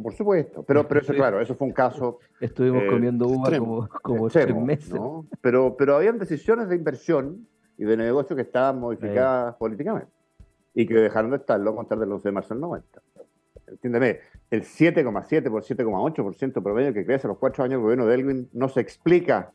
[0.03, 2.18] Por supuesto, pero, pero eso, claro, eso fue un caso.
[2.40, 4.99] Estuvimos eh, comiendo uva como, como tres meses.
[5.40, 10.11] Pero, pero habían decisiones de inversión y de negocio que estaban modificadas políticamente
[10.75, 13.03] y que dejaron de estarlo a contar del 11 de marzo del 90.
[13.68, 18.14] Entiéndeme, el 7,7 por 7,8% promedio que crece a los cuatro años del gobierno de
[18.14, 19.53] Elwin no se explica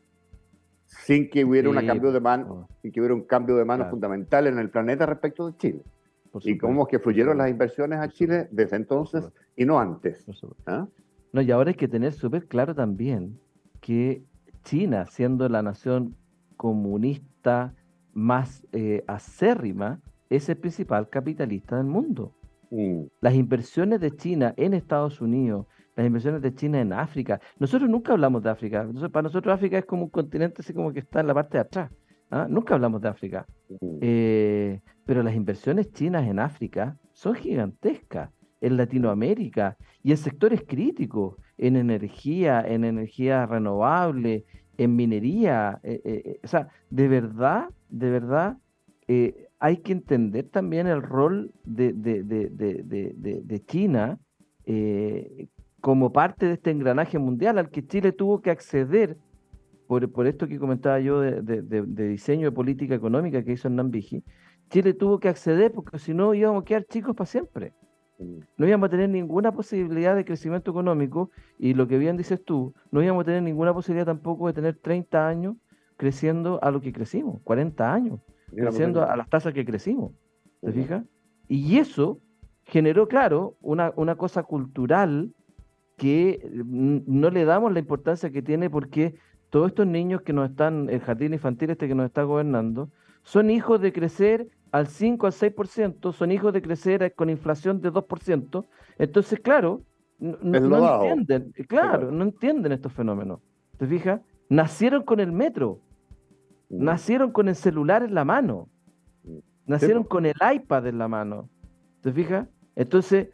[0.86, 4.58] sin que hubiera, cambio de mano, sin que hubiera un cambio de mano fundamental en
[4.58, 5.82] el planeta respecto de Chile.
[6.42, 10.24] Y cómo es que fluyeron las inversiones a Chile desde entonces y no antes.
[10.66, 10.86] ¿Ah?
[11.32, 13.38] No, y ahora hay que tener súper claro también
[13.80, 14.22] que
[14.64, 16.16] China, siendo la nación
[16.56, 17.74] comunista
[18.12, 22.34] más eh, acérrima, es el principal capitalista del mundo.
[22.70, 23.04] Mm.
[23.20, 27.40] Las inversiones de China en Estados Unidos, las inversiones de China en África.
[27.58, 28.86] Nosotros nunca hablamos de África.
[29.12, 31.62] para nosotros África es como un continente así como que está en la parte de
[31.62, 31.90] atrás.
[32.30, 32.46] ¿ah?
[32.48, 33.46] Nunca hablamos de África.
[33.80, 33.98] Mm.
[34.00, 38.28] Eh, pero las inversiones chinas en África son gigantescas.
[38.60, 44.44] En Latinoamérica y en sectores críticos, en energía, en energía renovable,
[44.76, 45.80] en minería.
[45.82, 48.58] Eh, eh, o sea, de verdad, de verdad,
[49.58, 51.94] hay que entender también el rol de,
[53.66, 54.18] China
[54.66, 55.48] eh,
[55.80, 59.16] como parte de este engranaje mundial al que Chile tuvo que acceder
[59.86, 61.62] por, por esto que comentaba yo de,
[62.10, 64.22] diseño de política económica que hizo Hernán Vigi,
[64.70, 67.72] Chile tuvo que acceder porque si no íbamos a quedar chicos para siempre.
[68.18, 72.74] no íbamos a tener ninguna posibilidad de crecimiento económico y lo que bien dices tú,
[72.90, 75.56] no íbamos a tener ninguna posibilidad tampoco de tener 30 años
[75.96, 78.20] creciendo a lo que crecimos, 40 años,
[78.54, 80.12] creciendo a las tasas que crecimos.
[80.60, 81.04] ¿Te fijas?
[81.48, 82.20] Y eso
[82.64, 85.32] generó, claro, una, una cosa cultural
[85.96, 89.16] que no le damos la importancia que tiene porque
[89.50, 92.90] todos estos niños que nos están, el jardín infantil este que nos está gobernando,
[93.22, 97.92] son hijos de crecer al 5 al 6%, son hijos de crecer con inflación de
[97.92, 98.64] 2%.
[98.98, 99.82] Entonces, claro,
[100.18, 103.40] no, entienden, claro, no entienden estos fenómenos.
[103.76, 104.20] ¿Te fijas?
[104.48, 105.80] Nacieron con el metro,
[106.70, 106.84] mm.
[106.84, 108.68] nacieron con el celular en la mano,
[109.24, 109.38] mm.
[109.66, 111.48] nacieron con el iPad en la mano.
[112.00, 112.48] ¿Te fijas?
[112.74, 113.28] Entonces,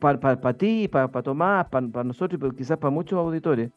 [0.00, 3.70] para ti, para Tomás, para nosotros y quizás para muchos auditores,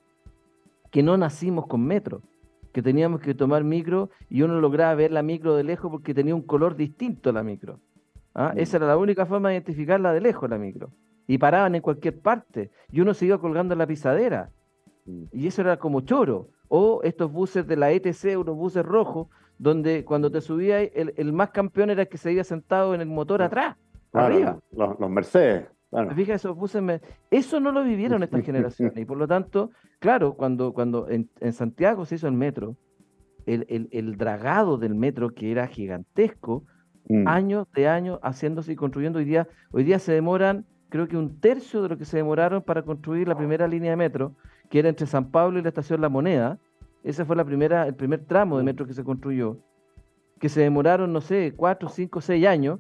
[0.92, 2.22] que no nacimos con metro,
[2.72, 6.36] que teníamos que tomar micro y uno lograba ver la micro de lejos porque tenía
[6.36, 7.80] un color distinto a la micro.
[8.34, 8.54] ¿ah?
[8.56, 8.60] Mm.
[8.60, 10.92] Esa era la única forma de identificarla de lejos, la micro.
[11.28, 14.52] Y paraban en cualquier parte y uno se iba colgando en la pisadera.
[15.06, 15.24] Mm.
[15.32, 16.50] Y eso era como choro.
[16.68, 19.28] O estos buses de la ETC, unos buses rojos,
[19.58, 23.08] donde cuando te subías, el, más campeón era el que se había sentado en el
[23.08, 23.76] motor atrás,
[24.14, 24.60] arriba.
[24.72, 25.66] Los, los Mercedes.
[26.28, 28.98] Esos buses, eso no lo vivieron estas generaciones.
[28.98, 32.78] Y por lo tanto, Claro, cuando, cuando en, Santiago se hizo el metro,
[33.46, 36.64] el, dragado del metro, que era gigantesco,
[37.10, 37.28] mm.
[37.28, 41.42] años de años haciéndose y construyendo, hoy día, hoy día se demoran, creo que un
[41.42, 44.36] tercio de lo que se demoraron para construir la primera línea de metro,
[44.70, 46.60] que era entre San Pablo y la estación La Moneda.
[47.04, 48.66] Ese fue la primera, el primer tramo de mm.
[48.66, 49.58] metro que se construyó,
[50.40, 52.80] que se demoraron, no sé, cuatro, cinco, seis años.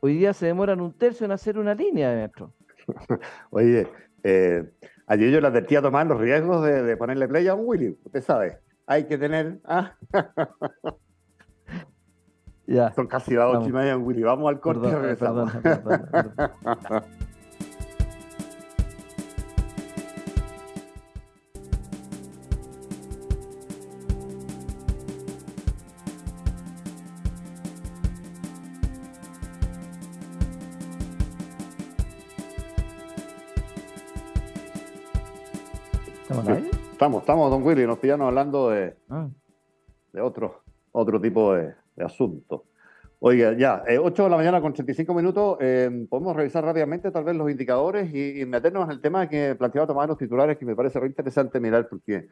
[0.00, 2.54] Hoy día se demoran un tercio en hacer una línea de metro.
[3.50, 3.88] Oye,
[4.22, 4.64] eh,
[5.10, 7.98] Ayer yo le advertía a tomar los riesgos de, ponerle play a un Willy.
[8.04, 9.58] Usted sabe, hay que tener.
[9.64, 9.96] ¿ah?
[12.94, 14.22] Son casi las ocho y media en Willy.
[14.22, 15.50] Vamos al corte perdón,
[36.30, 39.26] Estamos, estamos, don Willy, nos pillaron hablando de, ah.
[40.12, 40.62] de otro,
[40.92, 42.66] otro tipo de, asunto.
[43.18, 47.24] Oiga, ya, 8 eh, de la mañana con 35 minutos, eh, podemos revisar rápidamente tal
[47.24, 50.76] vez los indicadores y, meternos en el tema que planteaba tomar los titulares, que me
[50.76, 52.28] parece re interesante mirar porque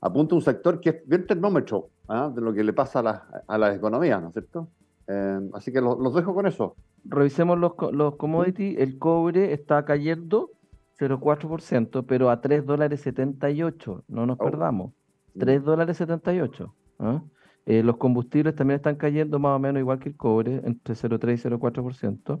[0.00, 2.28] apunta un sector que es bien termómetro ¿ah?
[2.34, 4.68] de lo que le pasa a la, a la economía, ¿no es cierto?
[5.06, 6.74] Eh, así que los, dejo con eso.
[7.04, 10.50] Revisemos los, los commodities, el cobre está cayendo
[10.98, 14.92] 0,4%, pero a 3 dólares 78, no nos perdamos.
[15.38, 16.74] 3 dólares 78.
[16.98, 17.22] ¿ah?
[17.66, 21.34] Eh, los combustibles también están cayendo más o menos igual que el cobre, entre 0,3
[21.34, 22.40] y 0,4%.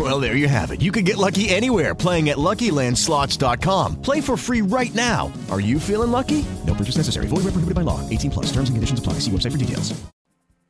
[0.00, 0.80] Well, there you have it.
[0.80, 4.00] You can get lucky anywhere playing at LuckyLandSlots.com.
[4.00, 5.30] Play for free right now.
[5.50, 6.42] Are you feeling lucky?
[6.66, 7.26] No purchase necessary.
[7.26, 8.00] Void where prohibited by law.
[8.08, 8.46] 18 plus.
[8.46, 9.14] Terms and conditions apply.
[9.20, 9.92] See website for details.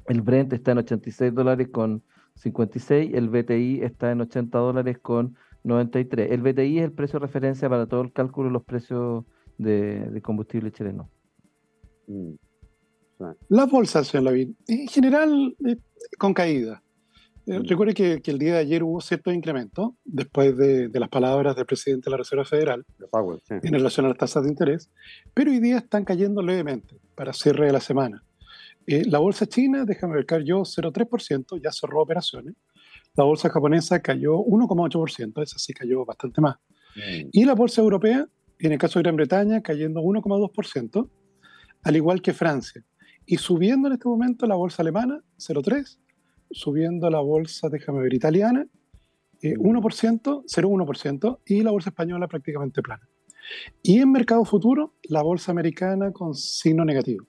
[0.08, 2.02] El Brent está en 86 dólares con
[2.34, 3.12] 56.
[3.14, 6.32] El BTI está en 80 dólares con 93.
[6.32, 9.24] El BTI es el precio de referencia para todo el cálculo de los precios
[9.58, 11.08] de, combustible chileno.
[12.08, 12.32] Mm.
[13.48, 15.76] Las bolsas, señor Lavín, en general eh,
[16.18, 16.82] con caída.
[17.50, 17.64] Eh, mm.
[17.64, 22.04] recuerde que, el día de ayer hubo cierto incremento después de, las palabras del presidente
[22.06, 22.86] de la Reserva Federal
[23.48, 24.88] en relación a las tasas de interés,
[25.34, 28.22] pero hoy día están cayendo levemente para cierre de la semana.
[28.86, 32.54] Eh, la bolsa china, déjame ver, cayó 0,3%, ya cerró operaciones.
[33.16, 36.56] La bolsa japonesa cayó 1,8%, esa sí cayó bastante más.
[36.94, 37.30] Mm.
[37.32, 38.28] Y la bolsa europea,
[38.60, 41.08] en el caso de Gran Bretaña, cayendo 1,2%,
[41.82, 42.84] al igual que Francia.
[43.26, 45.98] Y subiendo en este momento la bolsa alemana, 0,3%,
[46.50, 48.66] subiendo la bolsa, déjame ver, italiana,
[49.42, 51.36] 1%, eh, 0,1%, mm.
[51.46, 53.08] y la bolsa española prácticamente plana.
[53.82, 57.26] Y en mercado futuro, la bolsa americana con signo negativo.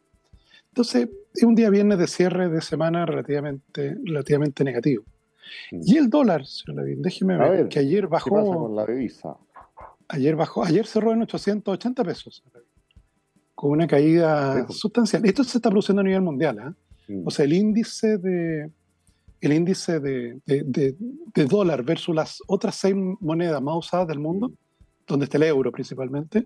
[0.67, 5.03] Entonces, es un día viernes de cierre de semana relativamente, relativamente negativo.
[5.71, 5.81] Mm.
[5.83, 8.69] Y el dólar, señor Levin, déjeme ver, que ayer bajó.
[8.69, 9.37] la divisa?
[10.07, 12.43] Ayer bajó, ayer cerró en 880 pesos,
[13.55, 15.25] con una caída sustancial.
[15.25, 16.75] Esto se está produciendo a nivel mundial, ¿ah?
[17.07, 17.27] mm.
[17.27, 18.69] O sea, el índice de
[19.41, 20.95] el índice de, de,
[21.33, 24.53] de, dólar versus las otras seis monedas más usadas del mundo, mm.
[25.07, 26.43] donde está el euro principalmente,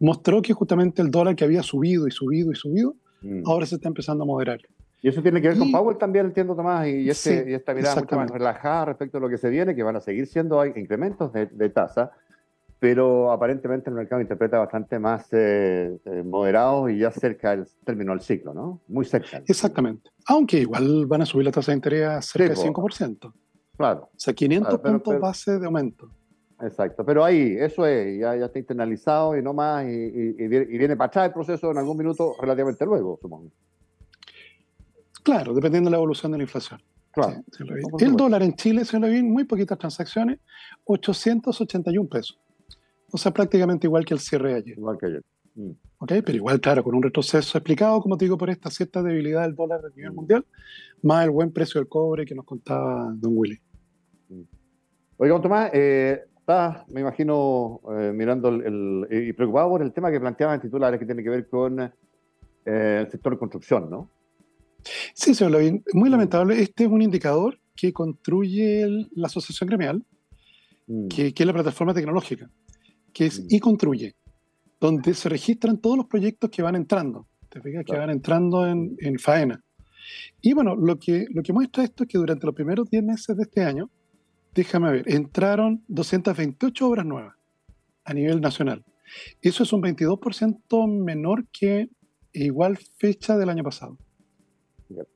[0.00, 2.96] mostró que justamente el dólar que había subido y subido y subido,
[3.44, 4.60] ahora se está empezando a moderar.
[5.00, 7.96] Y eso tiene que ver con Powell también, entiendo, Tomás, y, este, y esta mirada
[7.96, 11.32] mucho más relajada respecto a lo que se viene, que van a seguir siendo incrementos
[11.32, 12.12] de, de tasa,
[12.82, 18.10] pero aparentemente el mercado interpreta bastante más eh, eh, moderados y ya cerca del término
[18.10, 18.80] del ciclo, ¿no?
[18.88, 19.40] Muy cerca.
[19.46, 20.10] Exactamente.
[20.26, 23.32] Aunque igual van a subir la tasa de interés a cerca del 5%.
[23.76, 24.10] Claro.
[24.12, 26.10] O sea, 500 puntos base de aumento.
[26.60, 30.96] Exacto, pero ahí, eso es, ya, ya está internalizado y no más, y, y, viene
[30.96, 33.52] para atrás el proceso en algún minuto relativamente luego, supongo.
[35.22, 36.82] Claro, dependiendo de la evolución de la inflación.
[37.12, 37.44] Claro.
[38.00, 40.40] el dólar en Chile, se lo vi, muy poquitas transacciones,
[40.84, 42.40] 881 pesos.
[43.12, 44.78] O sea, prácticamente igual que el cierre de ayer.
[44.78, 45.22] Igual que ayer.
[45.54, 45.70] Mm.
[45.98, 46.12] ¿Ok?
[46.24, 49.54] Pero igual, claro, con un retroceso explicado, como te digo, por esta cierta debilidad del
[49.54, 50.14] dólar a nivel mm.
[50.14, 50.46] mundial,
[51.02, 53.60] más el buen precio del cobre que nos contaba Don Willy.
[54.28, 54.42] Mm.
[55.18, 60.18] Oiga, Tomás, eh, estás, me imagino, eh, mirando el, y preocupado por el tema que
[60.18, 61.90] planteaba en titulares que tiene que ver con eh,
[62.64, 64.10] el sector de construcción, ¿no?
[65.14, 66.60] Sí, señor Lavín, muy lamentable.
[66.60, 70.04] Este es un indicador que construye la asociación gremial,
[70.86, 71.08] mm.
[71.08, 72.50] que, es la plataforma tecnológica,
[73.12, 73.60] que es y mm.
[73.60, 74.14] construye,
[74.80, 77.84] donde se registran todos los proyectos que van entrando, ¿te fijas?
[77.84, 79.62] Que van entrando en, en, faena.
[80.40, 83.36] Y bueno, lo que, lo que muestra esto es que durante los primeros 10 meses
[83.36, 83.90] de este año,
[84.54, 87.36] déjame ver, entraron 228 obras nuevas
[88.04, 88.84] a nivel nacional.
[89.40, 91.88] Eso es un 22% menor que
[92.32, 93.98] igual fecha del año pasado.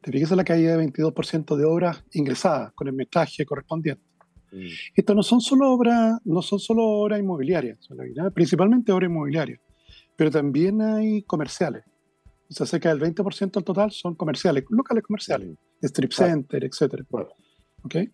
[0.01, 4.06] Te fijas en la caída de 22% de obras ingresadas con el metraje correspondiente.
[4.53, 4.67] Mm.
[4.95, 7.79] Esto no son solo obras, no son solo obras inmobiliarias,
[8.35, 9.61] principalmente obras inmobiliarias,
[10.17, 11.85] pero también hay comerciales.
[12.49, 15.87] O sea, cerca del 20% del total son comerciales, locales comerciales, mm.
[15.87, 17.05] strip center, etc.
[17.83, 18.13] ¿Okay?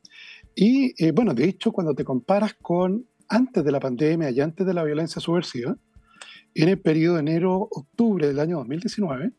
[0.55, 4.67] Y eh, bueno, de hecho, cuando te comparas con antes de la pandemia y antes
[4.67, 5.77] de la violencia subversiva,
[6.55, 9.33] en el periodo de enero-octubre del año 2019,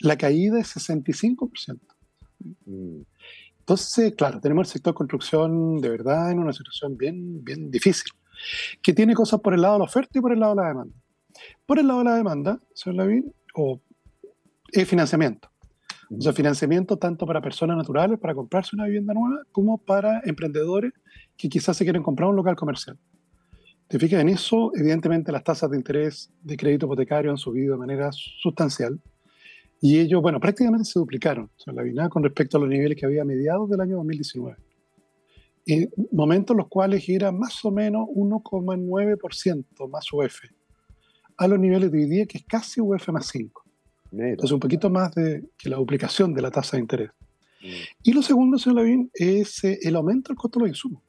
[0.00, 1.80] la caída es 65%.
[2.66, 3.00] Mm.
[3.66, 8.12] Entonces, claro, tenemos el sector construcción de verdad en una situación bien, bien difícil,
[8.80, 10.68] que tiene cosas por el lado de la oferta y por el lado de la
[10.68, 10.94] demanda.
[11.66, 13.80] Por el lado de la demanda, señor Lavín, o
[14.70, 15.50] es financiamiento.
[16.16, 20.92] O sea, financiamiento tanto para personas naturales, para comprarse una vivienda nueva, como para emprendedores
[21.36, 22.96] que quizás se quieren comprar un local comercial.
[23.88, 27.80] Te fijas, en eso, evidentemente, las tasas de interés de crédito hipotecario han subido de
[27.80, 29.00] manera sustancial.
[29.80, 32.98] Y ellos, bueno, prácticamente se duplicaron, o sea, la BINA con respecto a los niveles
[32.98, 34.56] que había a mediados del año 2019.
[35.66, 40.40] En momentos en los cuales era más o menos 1,9% más UF,
[41.36, 43.64] a los niveles de hoy día que es casi UF más 5.
[44.12, 47.10] Entonces, un poquito más de que la duplicación de la tasa de interés.
[47.60, 47.66] Mm.
[48.04, 51.02] Y lo segundo, señor Lavín, es eh, el aumento del costo de los insumos.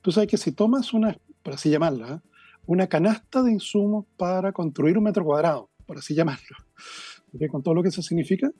[0.00, 2.28] Tú sabes que si tomas una, por así llamarla, ¿eh?
[2.66, 6.56] una canasta de insumos para construir un metro cuadrado, por así llamarlo,
[7.50, 8.50] con todo lo que eso significa,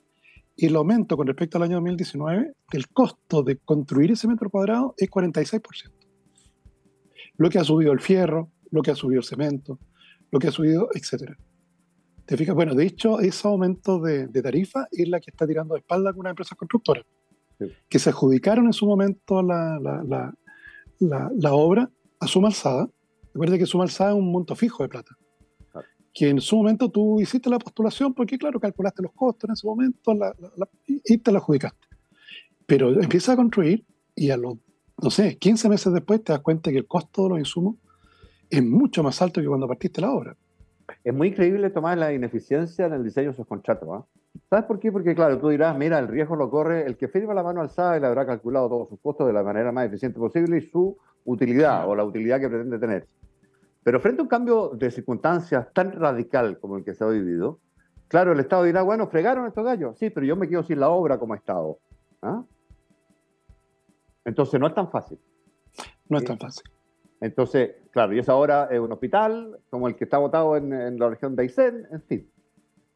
[0.55, 4.93] y el aumento con respecto al año 2019 del costo de construir ese metro cuadrado
[4.97, 5.91] es 46%.
[7.37, 9.79] Lo que ha subido el fierro, lo que ha subido el cemento,
[10.31, 11.33] lo que ha subido, etc.
[12.25, 12.55] ¿Te fijas?
[12.55, 16.31] Bueno, de hecho, ese aumento de, tarifa es la que está tirando de espalda algunas
[16.31, 17.05] empresas constructoras,
[17.87, 20.33] que se adjudicaron en su momento la, la,
[20.99, 22.89] la, la obra a suma alzada.
[23.33, 25.15] Recuerda que suma alzada es un monto fijo de plata
[26.19, 29.65] que en su momento tú hiciste la postulación porque, claro, calculaste los costos en ese
[29.65, 30.11] momento
[30.85, 31.87] y te la adjudicaste.
[32.65, 34.57] Pero empiezas a construir y a los,
[35.01, 37.75] no sé, 15 meses después te das cuenta que el costo de los insumos
[38.49, 40.35] es mucho más alto que cuando partiste la obra.
[41.05, 43.87] Es muy increíble tomar la ineficiencia en el diseño de esos contratos.
[43.89, 44.05] ¿ah?
[44.49, 44.91] ¿Sabes por qué?
[44.91, 47.95] Porque, claro, tú dirás, mira, el riesgo lo corre el que firma la mano alzada
[47.95, 50.97] y le habrá calculado todos sus costos de la manera más eficiente posible y su
[51.23, 53.07] utilidad o la utilidad que pretende tener.
[53.83, 57.59] Pero frente a un cambio de circunstancias tan radical como el que se ha vivido,
[58.07, 60.89] claro, el Estado dirá, bueno, fregaron estos gallos, sí, pero yo me quedo sin la
[60.89, 61.79] obra como Estado.
[62.21, 62.43] ¿Ah?
[64.25, 65.19] Entonces no es tan fácil.
[66.07, 66.63] No es tan fácil.
[67.21, 71.43] Entonces, claro, y es un hospital como el que está votado en, la región de
[71.43, 72.31] Aysén, en fin.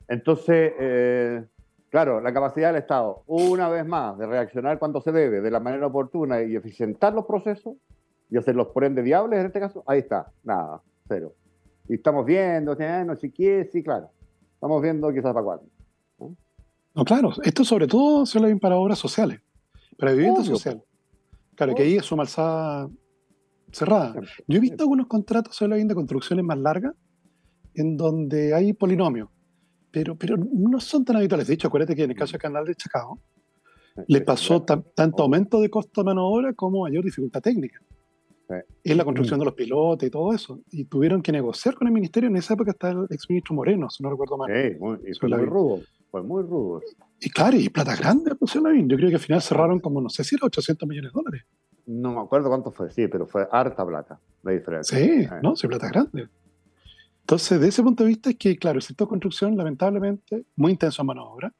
[0.08, 1.46] Entonces, eh,
[1.90, 5.60] claro, la capacidad del Estado, una vez más, de reaccionar cuando se debe, de la
[5.60, 7.76] manera oportuna y eficientar los procesos,
[8.34, 11.36] y hacerlos por ende viables en este caso, ahí está, nada, cero.
[11.88, 14.10] Y estamos viendo, no sé qué, sí, claro.
[14.56, 15.66] Estamos viendo quizás para cuándo.
[16.96, 17.06] ¿no?
[17.06, 19.40] claro, esto sobre todo se lo ven para obras sociales,
[20.00, 20.82] para vivienda social.
[21.54, 22.90] Claro, que ahí es su alzada
[23.72, 24.16] cerrada.
[24.48, 26.96] Yo he visto algunos contratos solo de construcciones más largas
[27.76, 29.30] en donde hay polinomios,
[29.92, 31.46] pero, pero no son tan habituales.
[31.46, 33.20] De hecho, acuérdate que en el caso del canal de Chacao,
[34.08, 37.80] le pasó tanto aumento de costo de mano de obra como mayor dificultad técnica.
[38.84, 40.60] Es la construcción de los pilotos y todo eso.
[40.70, 42.30] Y tuvieron que negociar con el ministerio.
[42.30, 44.52] En esa época estaba el exministro Moreno, si no recuerdo mal.
[44.52, 45.80] Sí, muy, y fue muy rudo.
[46.12, 46.82] fue muy rudo.
[47.20, 50.24] Y claro, y plata grande, pues, Yo creo que al final cerraron como, no sé
[50.24, 51.44] si era 800 millones de dólares.
[51.86, 54.98] No me acuerdo cuánto fue, sí, pero fue harta plata, la diferencia.
[54.98, 55.30] Sí, eh.
[55.42, 56.30] no, sí, plata grande.
[57.22, 61.02] Entonces, de ese punto de vista es que, claro, el sector construcción, lamentablemente, muy intenso
[61.02, 61.54] en mano de obra.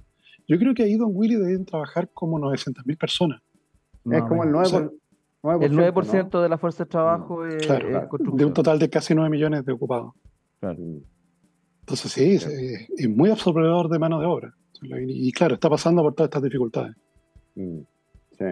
[0.48, 3.42] Yo creo que ahí Don Willy deben trabajar como 900.000 personas.
[4.12, 4.92] es como el 9%,
[5.44, 9.66] el 9% de la fuerza de trabajo es, De un total de casi 9 millones
[9.66, 10.14] de ocupados.
[10.62, 14.54] Entonces, sí, es, muy absorbedor de mano de obra.
[14.82, 16.96] Y, claro, está pasando por todas estas dificultades.
[17.56, 17.80] Mm,
[18.38, 18.46] sí.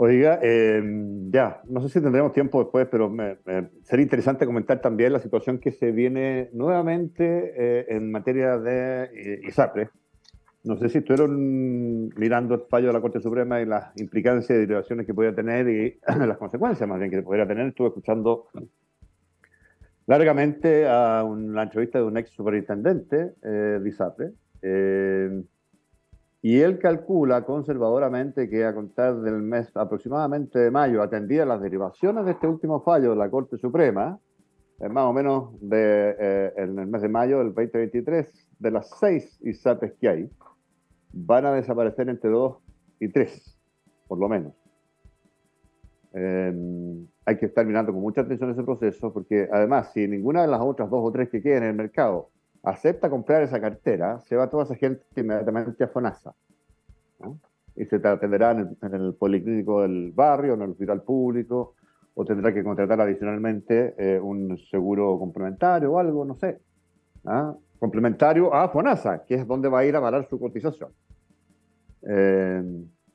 [0.00, 3.12] Oiga, em, ya, no sé si tendremos tiempo después, pero
[3.82, 9.40] sería interesante comentar también la situación que se viene nuevamente eh, en materia de eh,
[9.48, 9.90] ISAPRE.
[10.64, 14.60] No sé si estuvieron mirando el fallo de la Corte Suprema y las implicancias y
[14.60, 17.68] derivaciones que podría tener y las consecuencias más bien que podría tener.
[17.68, 18.48] Estuve escuchando
[20.06, 24.32] largamente a una entrevista de un ex superintendente eh, de ISAPRE.
[24.62, 25.42] Eh,
[26.40, 32.24] y él calcula conservadoramente que a contar del mes aproximadamente de mayo, atendía las derivaciones
[32.24, 34.18] de este último fallo de la Corte Suprema,
[34.78, 39.92] más o menos eh, en el mes de mayo del 2023, de las seis ISAPES
[40.00, 40.30] que hay,
[41.12, 42.58] van a desaparecer entre dos
[43.00, 43.58] y tres,
[44.06, 44.52] por lo menos.
[46.14, 50.48] Eh, hay que estar mirando con mucha atención ese proceso, porque además, si ninguna de
[50.48, 52.30] las otras dos o tres que queden en el mercado
[52.62, 56.34] acepta comprar esa cartera, se va toda esa gente inmediatamente a FONASA.
[57.76, 61.74] Y se atenderá en el, policlínico del barrio, en el hospital público,
[62.14, 66.58] o tendrá que contratar adicionalmente eh, un seguro complementario o algo, no sé.
[67.24, 67.54] ¿ah?
[67.78, 70.90] Complementario a FONASA, que es donde va a ir a valer su cotización.
[72.02, 72.62] Eh,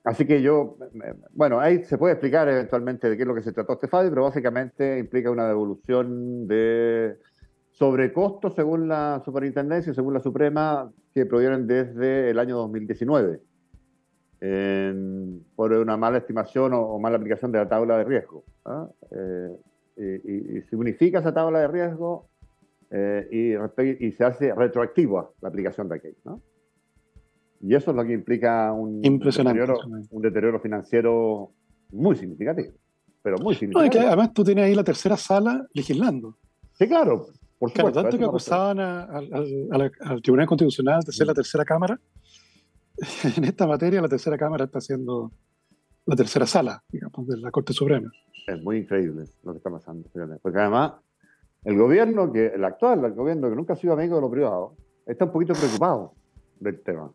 [0.03, 0.77] así que yo,
[1.31, 4.09] bueno, ahí se puede explicar eventualmente de qué es lo que se trató este fallo,
[4.09, 7.17] pero básicamente implica una devolución de
[7.71, 13.41] sobrecostos según la superintendencia y según la Suprema que provienen desde el año 2019
[15.55, 18.43] por una mala estimación o, mala aplicación de la tabla de riesgo.
[18.65, 18.89] ¿ah?
[19.11, 19.57] Eh,
[19.95, 22.29] y, se unifica esa tabla de riesgo
[22.95, 26.17] eh, y, y, se hace retroactiva la aplicación de aquello.
[26.25, 26.41] ¿no?
[27.59, 29.79] Y eso es lo que implica un, deterioro,
[30.11, 31.51] un deterioro, financiero
[31.91, 32.73] muy significativo.
[33.23, 33.85] Pero muy significativo.
[33.85, 36.37] No, que además tú tienes ahí la tercera sala legislando.
[36.73, 37.25] Sí, claro.
[37.57, 41.35] Por claro, tanto que acusaban al Tribunal Constitucional de ser la mm.
[41.35, 41.99] tercera Cámara,
[43.37, 45.31] en esta materia la tercera Cámara está siendo
[46.05, 48.11] la tercera sala, digamos, de la Corte Suprema.
[48.45, 50.07] Es muy increíble lo que está pasando,
[50.41, 50.93] porque además
[51.65, 54.75] el gobierno, que el actual el gobierno, que nunca ha sido amigo de lo privado,
[55.05, 56.13] está un poquito preocupado
[56.59, 57.11] del tema.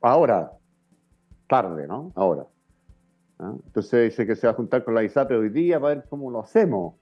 [0.00, 0.52] Ahora,
[1.48, 2.12] tarde, ¿no?
[2.14, 2.46] Ahora.
[3.38, 3.54] ¿Ah?
[3.66, 6.30] Entonces dice que se va a juntar con la ISAPE hoy día para ver cómo
[6.30, 6.94] lo hacemos.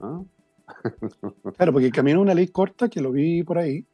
[0.00, 0.22] ¿Ah?
[1.56, 3.86] Claro, porque el camino una ley corta, que lo vi por ahí,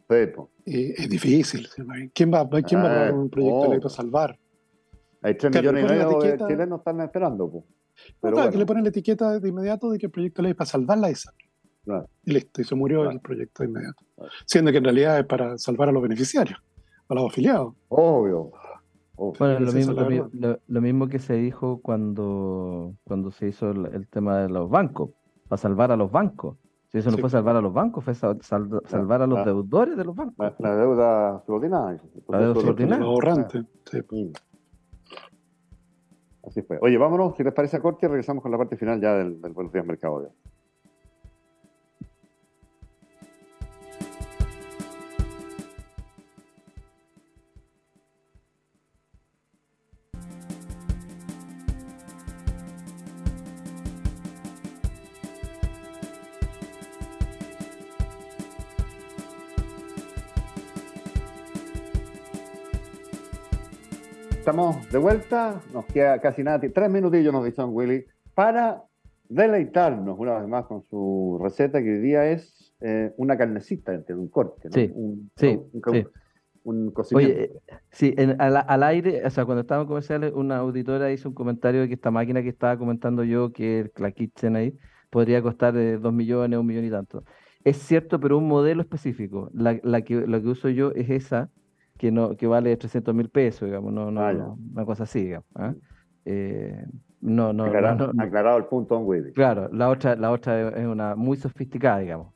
[0.66, 1.68] eh, es difícil.
[2.12, 4.38] ¿Quién va, quién va a dar un proyecto de ley para salvar?
[5.22, 7.64] Hay 3 millones y medio de chilenos están esperando.
[8.20, 10.54] Pero claro, que le ponen la etiqueta de inmediato de que el proyecto de ley
[10.54, 11.10] para salvar la
[12.24, 14.04] Y listo, y se murió el proyecto de inmediato.
[14.46, 16.58] Siendo que en realidad es para salvar a los beneficiarios,
[17.08, 17.74] a los afiliados.
[17.88, 18.52] Obvio.
[19.16, 19.94] Bueno, lo mismo,
[20.66, 25.10] lo, mismo, que se dijo cuando, cuando se hizo el tema de los bancos,
[25.48, 26.56] para salvar a los bancos.
[26.94, 30.14] Si eso no fue salvar a los bancos, fue salvar a los deudores de los
[30.14, 30.54] bancos.
[30.60, 32.00] La, deuda subordinada.
[32.28, 33.04] La deuda subordinada.
[33.04, 33.60] ahorrante.
[33.60, 34.32] Mm.
[36.46, 36.78] Así fue.
[36.80, 39.40] Oye, vámonos, si les parece a corte, y regresamos con la parte final ya del,
[39.40, 40.30] del Buenos Días Mercado.
[64.94, 68.84] De vuelta, nos queda casi nada, tres minutillos nos dice Willy, para
[69.28, 74.14] deleitarnos una vez más con su receta que hoy día es eh, una carnecita, entre
[74.14, 75.58] un corte, sí, un, sí,
[76.62, 77.32] un, cocimiento.
[77.34, 77.50] Oye,
[77.90, 81.94] sí, al, aire, o sea, cuando estábamos comerciales, una auditora hizo un comentario de que
[81.94, 84.76] esta máquina que estaba comentando yo, que la Kitchen ahí,
[85.10, 87.24] podría costar de dos millones, un millón y tanto.
[87.64, 89.50] Es cierto, pero un modelo específico.
[89.54, 91.50] La, la que, lo que uso yo es esa,
[91.98, 95.46] que no que vale 300 mil pesos, digamos, no, no, ah, una cosa así, digamos.
[95.54, 95.74] ¿ah?
[96.24, 96.84] Eh,
[97.20, 99.32] no, no, aclarado, el punto, Willy.
[99.32, 102.34] Claro, la otra, la otra es una muy sofisticada, digamos,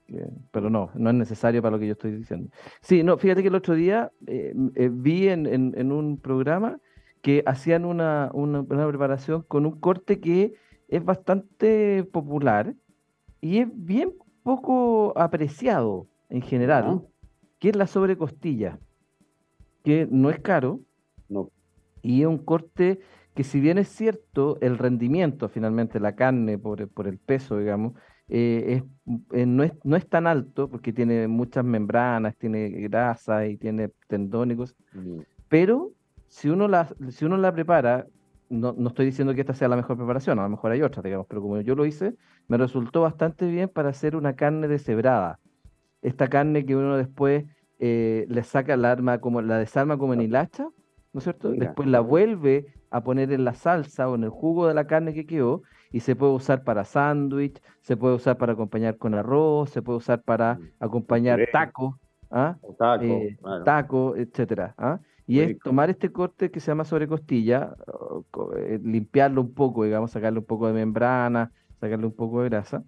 [0.50, 2.48] pero no, no es necesario para lo que yo estoy diciendo.
[2.80, 6.80] Sí, no, fíjate que el otro día eh, eh, vi en, en, un programa
[7.20, 10.54] que hacían una, una, preparación con un corte que
[10.88, 12.74] es bastante popular
[13.42, 17.06] y es bien poco apreciado en general,
[17.58, 18.78] que es la sobrecostilla.
[19.88, 20.80] Que no es caro
[21.30, 21.50] No.
[22.02, 23.00] y es un corte
[23.34, 27.94] que si bien es cierto, el rendimiento finalmente, la carne por, por el peso, digamos,
[28.28, 33.46] eh, es, eh, no, es, no es tan alto porque tiene muchas membranas, tiene grasa
[33.46, 35.20] y tiene tendónicos, Mm.
[35.48, 35.92] pero
[36.26, 38.06] si uno la, si uno la prepara,
[38.50, 41.02] no, no estoy diciendo que esta sea la mejor preparación, a lo mejor hay otras,
[41.04, 42.14] digamos, pero como yo lo hice,
[42.48, 45.38] me resultó bastante bien para hacer una carne deshebrada.
[46.02, 47.44] Esta carne que uno después
[47.78, 50.64] eh, le saca la arma como la desarma como en hilacha,
[51.12, 51.50] ¿no es cierto?
[51.50, 51.66] Mira.
[51.66, 55.14] Después la vuelve a poner en la salsa o en el jugo de la carne
[55.14, 55.62] que quedó
[55.92, 59.98] y se puede usar para sándwich, se puede usar para acompañar con arroz, se puede
[59.98, 60.68] usar para Mm.
[60.80, 61.94] acompañar tacos,
[62.30, 62.56] ¿ah?
[62.78, 63.64] Taco, eh, claro.
[63.64, 64.74] taco, etcétera.
[64.78, 65.00] ¿ah?
[65.26, 69.84] Y es tomar este corte que se llama sobrecostilla, o co- eh, limpiarlo un poco,
[69.84, 72.82] digamos, sacarle un poco de membrana, sacarle un poco de grasa.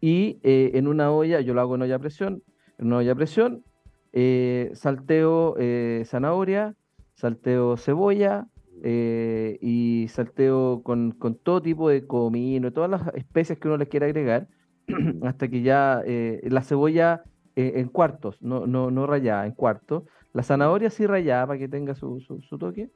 [0.00, 2.42] Y eh, en una olla, yo lo hago en olla a presión,
[2.82, 3.64] una olla a presión,
[4.12, 6.74] eh, salteo eh, zanahoria,
[7.14, 8.46] salteo cebolla
[8.82, 13.88] eh, y salteo con, con todo tipo de comino, todas las especias que uno le
[13.88, 14.48] quiera agregar,
[15.22, 17.22] hasta que ya la cebolla
[17.54, 20.04] en cuartos, no, no, no rayada, en cuartos.
[20.32, 22.90] La zanahoria sí rayada para que tenga su, su, su toque.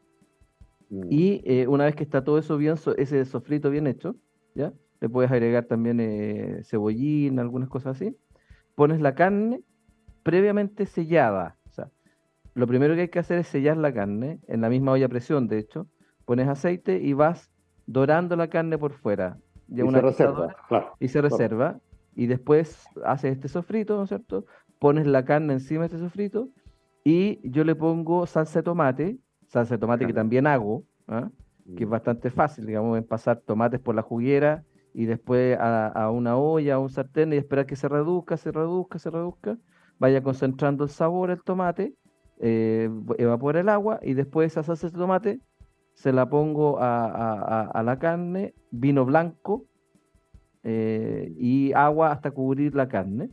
[0.89, 1.07] Mm.
[1.11, 4.17] Y una vez que está todo eso bien, so- ese sofrito bien hecho,
[4.55, 4.73] ¿ya?
[5.01, 8.17] Le puedes agregar también cebollín, algunas cosas así.
[8.75, 9.63] Pones la carne
[10.27, 11.57] previamente sellada.
[11.69, 11.91] O sea,
[12.55, 15.09] lo primero que hay que hacer es sellar la carne en la misma olla a
[15.09, 15.89] presión, de hecho.
[16.25, 17.53] Pones aceite y vas
[17.87, 19.39] dorando la carne por fuera.
[19.69, 20.97] Y una se reserva, claro.
[21.01, 21.81] y se reserva.
[22.15, 24.47] Y después haces este sofrito, ¿no es cierto?
[24.81, 26.51] Pones la carne encima de este sofrito
[27.05, 31.31] y yo le pongo salsa de tomate, salsa de tomate que también hago, ¿ah?
[31.77, 31.93] que es Mm.
[31.93, 34.65] bastante fácil, digamos, en pasar tomates por la juguera
[34.95, 38.53] y después a, a una olla, a un sartén y esperar que se reduzca, se
[38.53, 39.59] reduzca, se reduzca,
[39.99, 41.95] vaya concentrando el sabor el tomate,
[42.41, 45.41] eh, evapora el agua y después esa salsa de tomate
[45.95, 49.65] se la pongo a, a- a- la carne, vino blanco
[50.63, 53.31] eh, y agua hasta cubrir la carne.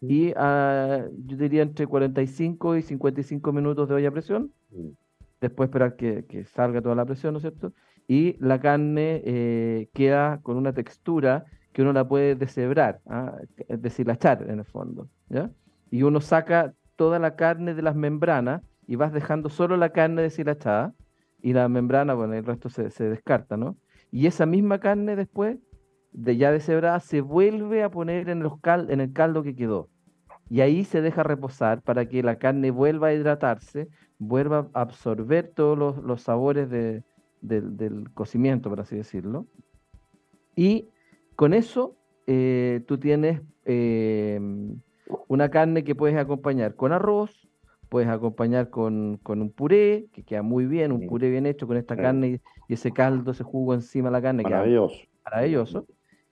[0.00, 4.88] Y ah, yo diría entre 45 y 55 minutos de olla a presión Mm.
[5.40, 7.72] después esperar que, que salga toda la presión, ¿no es cierto?
[8.08, 13.36] Y la carne eh, queda con una textura que uno la puede deshebrar, ¿ah?
[13.68, 15.50] es deshilachar en el fondo, ¿ya?
[15.94, 20.22] Y uno saca toda la carne de las membranas y vas dejando solo la carne
[20.22, 20.92] deshilachada
[21.40, 23.76] y la membrana, bueno, el resto se, se descarta, ¿no?
[24.10, 25.56] Y esa misma carne después,
[26.10, 29.88] de ya deshebrada, se vuelve a poner en, los cal- en el caldo que quedó.
[30.50, 33.86] Y ahí se deja reposar para que la carne vuelva a hidratarse,
[34.18, 37.04] vuelva a absorber todos los, los sabores de-
[37.40, 39.46] del- cocimiento, por así decirlo.
[40.56, 40.88] Y
[41.36, 41.94] con eso
[42.26, 44.40] eh, tú tienes eh,
[45.28, 47.48] una carne que puedes acompañar con arroz,
[47.88, 51.76] puedes acompañar con, con un puré, que queda muy bien, un puré bien hecho con
[51.76, 52.00] esta Sí.
[52.02, 54.96] carne y, y ese caldo, ese jugo encima de la carne, queda Maravilloso.
[55.24, 55.86] maravilloso.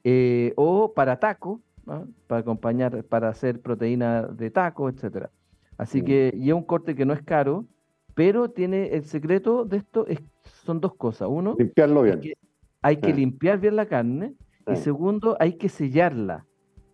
[0.05, 2.09] Eh, o para taco, ¿no?
[2.27, 5.31] para acompañar, para hacer proteína de taco, etcétera.
[5.79, 7.67] Así que, y es un corte que no es caro,
[8.15, 10.21] pero tiene el secreto de esto es,
[10.65, 11.29] son dos cosas.
[11.31, 12.21] Uno, Limpiarlo bien.
[12.21, 12.35] que
[12.83, 13.17] hay que Sí.
[13.21, 14.35] limpiar bien la carne,
[14.71, 16.47] y segundo, hay que sellarla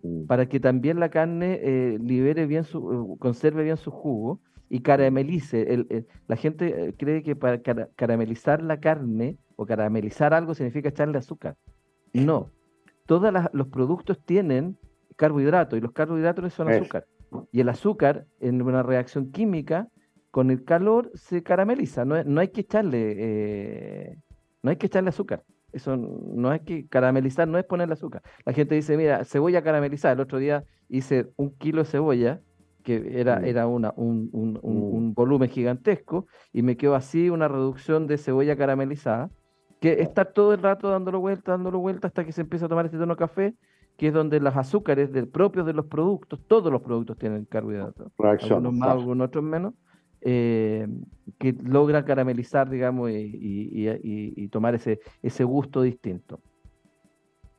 [0.03, 0.27] Mm.
[0.27, 4.81] para que también la carne eh, libere bien su, eh, conserve bien su jugo y
[4.81, 5.73] caramelice.
[5.75, 10.55] El- el- la gente eh, cree que para cara- caramelizar la carne o caramelizar algo
[10.55, 11.57] significa echarle azúcar.
[12.13, 12.51] No,
[13.07, 14.77] todos los productos tienen
[15.17, 17.07] carbohidratos y los carbohidratos son azúcar.
[17.53, 19.89] Y el azúcar en una reacción química
[20.31, 22.05] con el calor se carameliza.
[22.05, 24.19] No, no hay que echarle, eh,
[24.63, 25.43] no hay que echarle azúcar.
[25.73, 28.23] Eso no hay que caramelizar, no es ponerle azúcar.
[28.45, 30.15] La gente dice, mira, cebolla caramelizada.
[30.15, 32.41] El otro día hice un kilo de cebolla,
[32.83, 33.45] que era, Mm.
[33.45, 34.95] era una, un, un- un- Mm.
[34.95, 39.31] un volumen gigantesco, y me quedó así una reducción de cebolla caramelizada,
[39.81, 42.87] que estar todo el rato dándolo vuelta, dándolo vuelta, hasta que se empieza a tomar
[42.87, 43.55] este tono café,
[43.99, 48.11] que es donde los azúcares del, propios de los productos, todos los productos tienen carbohidratos,
[48.17, 48.53] Reacción.
[48.65, 49.75] algunos más, algunos otros menos,
[50.21, 50.87] eh,
[51.39, 56.41] que logra caramelizar, digamos, y, y- y- y- tomar ese, ese gusto distinto.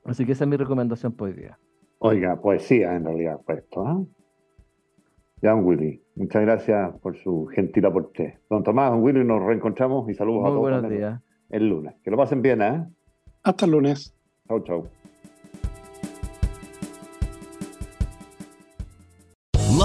[0.05, 1.57] Así que esa es mi recomendación por hoy día.
[1.99, 4.07] Oiga, poesía en realidad fue esto.
[5.41, 8.39] Ya, don Willy, muchas gracias por su gentil aporte.
[8.49, 11.21] Don Tomás, don Willy, nos reencontramos y saludos a Muy todos buenos días.
[11.49, 11.95] el lunes.
[12.03, 12.85] Que lo pasen bien, ¿eh?
[13.43, 14.15] Hasta el lunes.
[14.47, 14.87] Chau, chau.